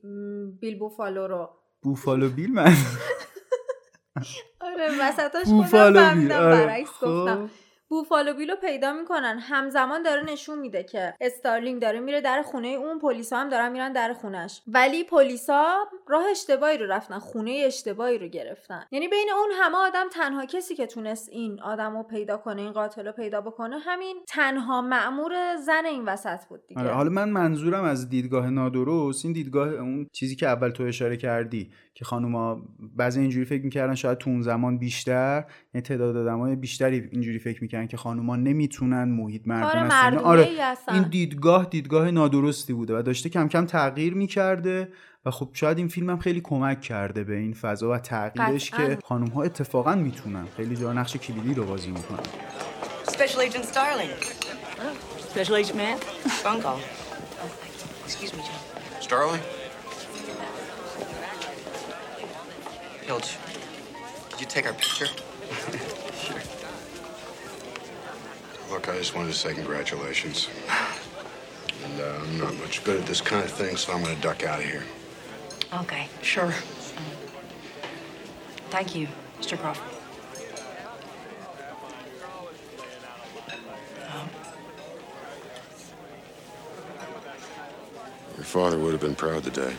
[0.60, 1.50] بیل بوفالو رو.
[1.82, 2.72] بوفالو بیل من.
[4.60, 6.56] آره وسطاش خودم فهمیدم آره.
[6.56, 7.46] برعکس گفتم.
[7.46, 7.65] خب.
[7.88, 9.38] بوفالو بیلو پیدا می‌کنن.
[9.38, 13.92] همزمان داره نشون میده که استارلینگ داره میره در خونه اون پلیسا هم دارن میرن
[13.92, 14.62] در خونش.
[14.66, 18.84] ولی پلیسا راه اشتباهی رو رفتن خونه اشتباهی رو گرفتن.
[18.90, 22.72] یعنی بین اون همه آدم تنها کسی که تونست این آدم رو پیدا کنه این
[22.72, 26.80] قاتل رو پیدا بکنه همین تنها مأمور زن این وسط بود دیگه.
[26.80, 29.24] آره حالا من منظورم از دیدگاه نادرست.
[29.24, 32.62] این دیدگاه اون چیزی که اول تو اشاره کردی که خانوما
[32.96, 35.44] بعضی اینجوری فکر می‌کردن شاید تو اون زمان بیشتر
[35.74, 39.42] یعنی تعداد آدمای بیشتری اینجوری فکر می‌کردن که خانوما نمی‌تونن محیط.
[39.46, 40.94] مردونه آره هستن.
[40.94, 44.88] این دیدگاه دیدگاه نادرستی بوده و داشته کم کم تغییر می‌کرده
[45.26, 48.70] و خب شاید این فیلم هم خیلی کمک کرده به این فضا و تغییرش.
[48.70, 52.18] که خانم ها اتفاقا می‌تونن خیلی جا نقش کلیدی رو بازی می‌کنن
[53.06, 54.12] Special Agent Starling.
[55.34, 55.98] Special Agent Man?
[56.44, 56.78] Phone call.
[58.06, 58.60] Excuse me, Joe.
[59.00, 59.55] Starling?
[63.06, 63.36] Pilch,
[64.30, 65.06] could you take our picture?
[65.06, 66.40] sure.
[68.72, 70.48] Look, I just wanted to say congratulations.
[71.84, 74.20] And uh, I'm not much good at this kind of thing, so I'm going to
[74.20, 74.82] duck out of here.
[75.72, 76.50] Okay, sure.
[78.70, 79.06] Thank you,
[79.38, 79.56] Mr.
[79.56, 79.84] Crawford.
[88.34, 89.76] Your father would have been proud today.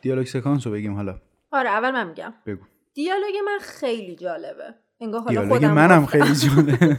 [0.00, 1.18] دیالوگ سکانس رو بگیم حالا.
[1.52, 2.34] آره اول من میگم.
[2.46, 2.64] بگو.
[2.94, 4.74] دیالوگ من خیلی جالبه.
[5.00, 6.06] انگار حالا دیالوگ خودم منم.
[6.06, 6.98] خیلی جونه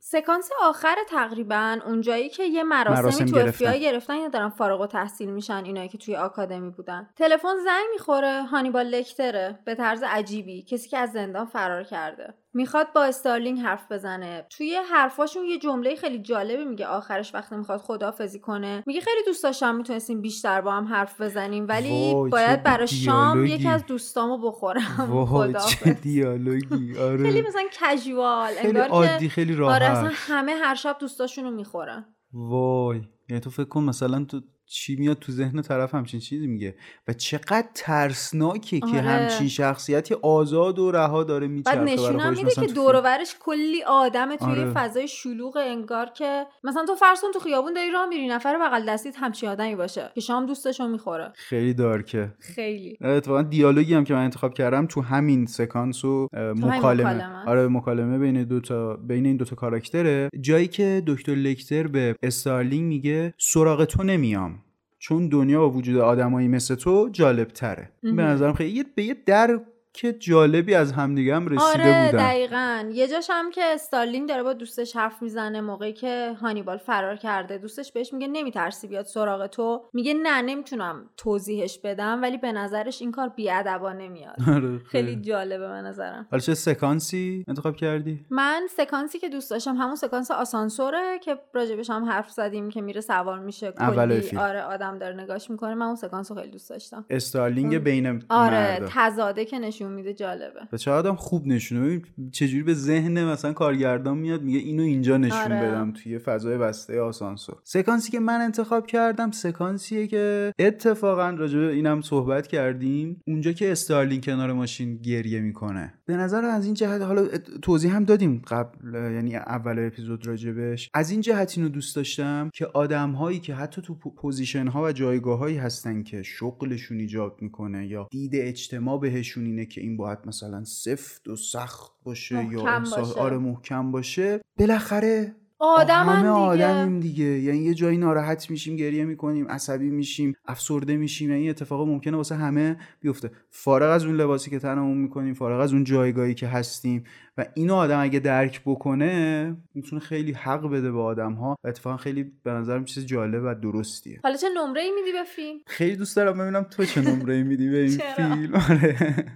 [0.00, 3.78] سکانس آخر تقریبا اونجایی که یه مراسمی مراسم تو گرفتن.
[3.78, 7.08] گرفتن یا دارن فارغ التحصیل میشن اینایی که توی آکادمی بودن.
[7.16, 9.58] تلفن زنگ می‌خوره هانیبال لکتره.
[9.64, 10.62] به طرز عجیبی.
[10.62, 12.34] کسی که از زندان فرار کرده.
[12.56, 14.46] می‌خواد با استارلینگ حرف بزنه.
[14.50, 18.82] توی حرفاشون یه جمله خیلی جالبی میگه آخرش وقتی می‌خواد خدافظی کنه.
[18.86, 23.46] میگه خیلی دوست داشتم می‌تونستیم بیشتر با هم حرف بزنیم ولی باید برای شام.
[23.46, 25.10] یکی از دوستامو بخورم.
[25.30, 25.92] وای چه.
[25.92, 26.98] دیالوگی.
[26.98, 27.22] آره.
[27.22, 30.16] خیلی مثلا کژوال خیلی عادی خیلی آره اصلا راحت.
[30.28, 32.14] همه هر شب دوستاشونو می‌خورن.
[32.32, 33.02] وای.
[33.28, 36.74] یعنی تو فکر کن مثلا تو چی میاد تو ذهن طرف همچین چیزی میگه
[37.08, 39.00] و چقدر ترسناکه که آره.
[39.00, 43.00] همچین شخصیتی آزاد و رها داره میچرخه بعد برای نشون هم خودش میده که دور.
[43.00, 44.72] برش کلی آدمه توی آره.
[44.72, 48.88] فضای شلوغ انگار که مثلا تو فرض کن تو خیابون داری راه میری نفر بغل
[48.88, 54.04] دستیت همچین آدمی باشه که شام دوستشو می‌خوره خیلی dark ه خیلی اتفاقا دیالوگی هم
[54.04, 57.48] که من انتخاب کردم تو همین سکانس و مکالمه مکالمه.
[57.48, 62.16] آره مکالمه بین دو تا بین این دو تا کاراکتره جایی که دکتر لکتر به
[62.22, 64.58] استارلینگ میگه سراغ تو نمیام
[64.98, 68.12] چون دنیا با وجود آدمایی مثل تو جالب تره به.
[68.22, 69.60] نظرم خیلی یه- به یه در
[70.04, 72.24] جالبی از همدیگه هم رسیده آره بودن.
[72.28, 72.90] دقیقا.
[72.92, 77.58] یه جاش هم که استارلینگ داره با دوستش حرف می‌زنه موقعی که هانیبال فرار کرده
[77.58, 79.82] دوستش بهش میگه نمیترسی بیاد سراغ تو.
[79.92, 85.16] میگه نه نمی‌تونم توضیحش بدم ولی به نظرش این کار بیادبانه میاد آره، خیلی.
[85.16, 86.26] جالبه به نظرم.
[86.30, 91.90] حالا چه سکانسی انتخاب کردی؟ من سکانسی که دوست داشتم همون سکانس آسانسوره که راجبش
[91.90, 94.36] هم حرف زدیم که میره سوار میشه کلی.
[94.38, 95.74] آره آدم داره نگاش می‌کنه.
[95.74, 97.04] من اون سکانس رو خیلی دوست داشتم.
[97.10, 98.82] استارلینگ اون- بین آره.
[98.88, 100.60] تضاده که نشون میده جالبه.
[100.72, 101.80] و چه آدم خوب نشونه.
[101.80, 105.68] ببین چجوری به ذهن مثلا کارگردان میاد میگه اینو اینجا نشون آره.
[105.68, 107.56] بدم توی فضای بسته آسانسور.
[107.64, 113.20] سکانسی که من انتخاب کردم سکانسیه که اتفاقا راجع به اینم صحبت کردیم.
[113.26, 115.94] اونجا که استارلینگ کنار ماشین گریه می‌کنه.
[116.06, 117.28] به نظر از این جهت حالا
[117.62, 122.66] توضیح هم دادیم قبل یعنی اول اپیزود راجبش از این جهت اینو دوست داشتم که
[122.66, 127.86] آدم هایی که حتی تو position ها و جایگاه هایی هستن که شغلشون ایجاب می‌کنه
[127.86, 133.08] یا دید اجتماع بهشون اینه که این باید مثلا سفت و سخت باشه بی احساس
[133.08, 133.20] باشه.
[133.20, 136.30] آره محکم باشه بالاخره آدم همه دیگه.
[136.30, 137.24] آدمیم دیگه.
[137.24, 141.30] یعنی یه جایی ناراحت میشیم گریه می‌کنیم عصبی میشیم افسرده میشیم.
[141.30, 143.30] یعنی این اتفاق ممکنه واسه همه بیفته.
[143.50, 147.04] فارغ از اون لباسی که تنمون می‌کنیم فارغ از اون جایگاهی که هستیم.
[147.38, 151.96] و اینو آدم اگه درک بکنه می‌تونه خیلی حق بده به آدم ها و اتفاقا
[151.96, 154.20] خیلی به نظرم چیز جالب و درستیه.
[154.22, 157.70] حالا چه نمره ای میدی به فیلم؟ خیلی دوست دارم ببینم تو چه نمره میدی
[157.70, 158.54] به این؟ فیلم.
[158.54, 159.26] آره.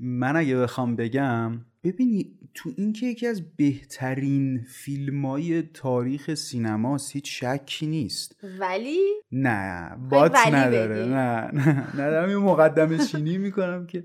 [0.00, 7.12] من اگه بخوام بگم ببینی تو این که یکی از بهترین فیلم های تاریخ سینماست
[7.12, 8.36] هیچ شکی نیست.
[8.60, 9.00] ولی؟
[9.32, 11.00] نه بات نداره.
[11.00, 11.08] بگی.
[11.08, 14.04] نه نه نه دارم این مقدمه چینی می‌کنم که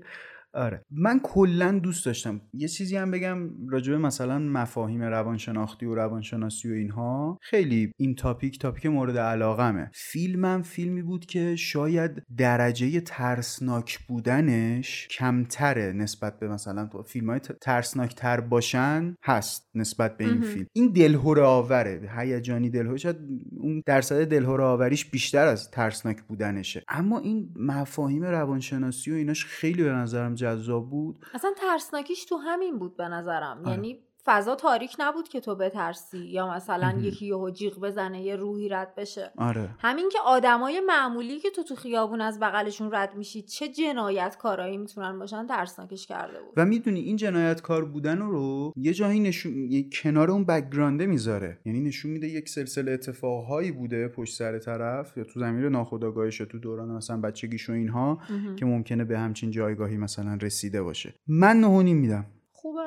[0.54, 0.84] آره.
[0.90, 2.40] من کلا دوست داشتم.
[2.52, 7.38] یه چیزی هم بگم راجبه مثلا مفاهیم روانشناختی و روانشناسی و اینها.
[7.42, 9.90] خیلی این تاپیک تاپیک مورد علاقمه.
[9.94, 18.14] فیلمم فیلمی بود که شاید درجه ترسناک بودنش کمتره نسبت به مثلا فیلم های ترسناک
[18.14, 20.42] تر باشن هست نسبت به این مهم.
[20.42, 20.66] فیلم.
[20.72, 22.10] این دلهور آوره.
[22.18, 23.16] هیجانی دلهور شاید
[23.56, 26.84] اون درصد دلهور آوریش بیشتر از ترسناک بودنشه.
[26.88, 32.78] اما این مفاهیم روانشناسی و ایناش خیلی به نظرم جذاب بود اصلا ترسناکیش تو همین
[32.78, 33.70] بود به نظرم آره.
[33.70, 36.98] یعنی فضا تاریک نبود که تو بترسی یا مثلا.
[37.00, 39.32] یکی یهو جیغ بزنه یه روحی رد بشه.
[39.36, 39.68] آره.
[39.78, 44.76] همین که آدمای معمولی که تو تو خیابون از بغلشون رد میشی چه جنایت کارایی
[44.76, 46.52] می‌تونن باشن؟ ترسناکش کرده بود.
[46.56, 51.58] و می‌دونی این جنایتکار بودن رو یه جایی نشون یه کنار اون بکگرانده می‌ذاره.
[51.64, 56.58] یعنی نشون میده یک سلسله اتفاقهایی بوده پشت سر طرف یا تو زمین ناخودآگاهش تو
[56.58, 58.18] دوران مثلا بچگیش و اینها.
[58.58, 61.14] که ممکنه به همچین جایگاهی مثلا رسیده باشه.
[61.26, 62.26] من نه و نیم میدم.
[62.52, 62.80] خوبه.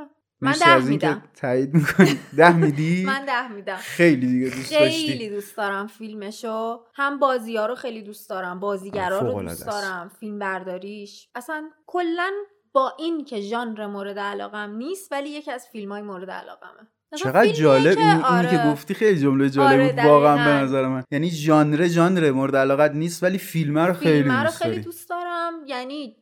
[0.49, 1.23] من ده میدم.
[1.35, 2.19] تایید می‌کنی.
[2.37, 3.75] ده میدی؟ من ده میدم.
[3.75, 5.07] خیلی دیگه دوست داشتی.
[5.07, 6.79] خیلی دوست دارم فیلمشو.
[6.93, 9.67] هم بازی ها رو خیلی دوست دارم بازیگرا رو دوست.
[9.67, 12.31] دارم فیلم برداریش اصلا کلا
[12.73, 16.87] با این که ژانر مورد علاقم نیست ولی یکی از فیلم های مورد علاقمه.
[17.17, 17.97] چقدر جالب.
[17.97, 18.71] این اینی که آره.
[18.71, 20.05] گفتی خیلی جمله جالب آره، بود.
[20.05, 20.63] واقعا به.
[20.63, 21.03] نظر من.
[21.11, 25.53] یعنی ژانر ژانر مورد علاقت نیست ولی فیلمه رو خیلی فیلم رو خیلی دوست دارم.
[25.67, 26.15] یعنی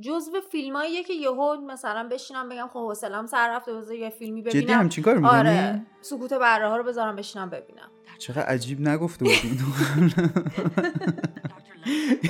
[0.00, 4.64] جزو فیلماییه که یهو مثلا بشینم بگم خب حوصله‌ام سر رفته بذار یه فیلمی ببینم
[4.64, 9.24] جدی همچین کار می‌کنی؟ آره سکوت بره ها رو بذارم بشینم ببینم چقدر عجیب نگفته
[9.24, 9.58] بودی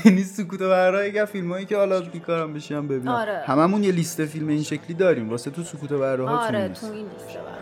[0.04, 3.42] یعنی سکوت و برای یک فیلم هایی که حالا بیکارم بشم ببینم آره.
[3.46, 6.68] هممون یه لیست فیلم این شکلی داریم واسه تو سکوت برای ها آره.
[6.68, 7.53] تو این لیسته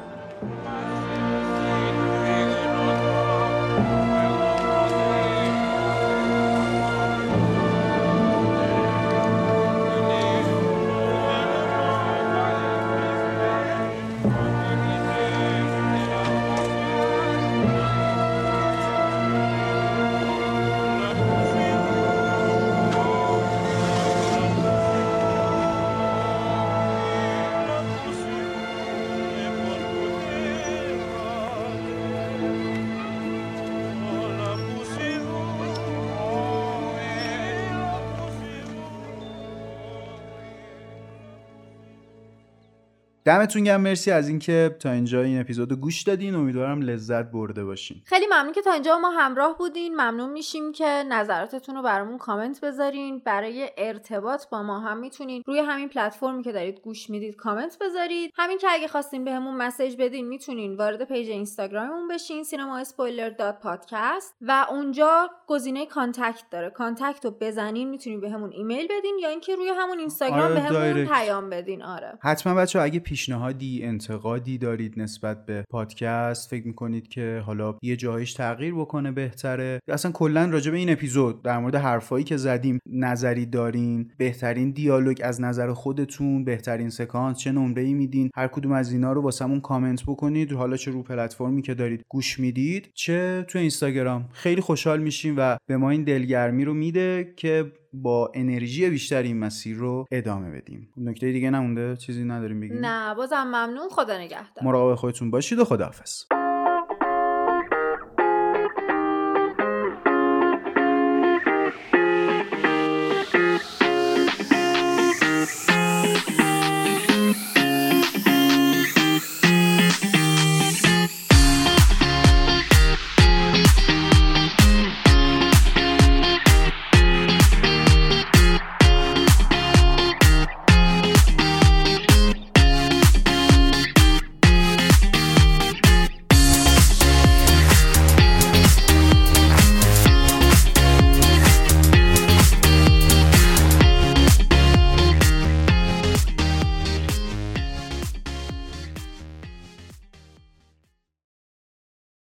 [43.32, 46.34] دمتون گرم مرسی از اینکه تا اینجا این اپیزود رو گوش دادین.
[46.34, 48.02] امیدوارم لذت برده باشین.
[48.04, 49.94] خیلی ممنون که تا اینجا ما همراه بودین.
[49.94, 53.18] ممنون میشیم که نظراتتون رو برامون کامنت بذارین.
[53.18, 58.32] برای ارتباط با ما هم می‌تونین روی همین پلتفرمی که دارید گوش می‌دید کامنت بذارید.
[58.34, 63.60] همین که اگه خواستین بهمون message بدین می‌تونین وارد page اینستاگراممون بشین cinema spoiler dot
[63.60, 64.34] podcast.
[64.40, 66.70] و اونجا گزینه contact داره.
[66.70, 71.12] contact رو بزنین می‌تونین بهمون ایمیل بدین یا اینکه روی همون اینستاگرام آره، بهمون direct.
[71.12, 71.82] پیام بدین.
[71.82, 72.18] آره.
[72.22, 78.34] حتما بچه اگه پیشنهادی انتقادی دارید نسبت به پادکست؟ فکر می‌کنید که حالا یه جایش
[78.34, 83.46] تغییر بکنه بهتره؟ اصلا کلا راجع به این اپیزود در مورد حرفایی که زدیم نظری
[83.46, 88.92] دارین؟ بهترین دیالوگ از نظر خودتون بهترین سکانس چه نمره ای میدین؟ هر کدوم از
[88.92, 90.52] اینا رو واسمون کامنت بکنید.
[90.52, 94.28] حالا چه رو پلتفرمی که دارید گوش می‌دید چه تو اینستاگرام.
[94.32, 99.38] خیلی خوشحال میشیم و به ما این دلگرمی رو میده که با انرژی بیشتر این
[99.38, 100.88] مسیر رو ادامه بدیم.
[100.96, 103.88] نکته دیگه نمونده؟ چیزی نداریم بگیم؟ نه بازم ممنون.
[103.90, 104.64] خدا نگهدار.
[104.64, 106.24] مراقب خودتون باشید و خداحافظ.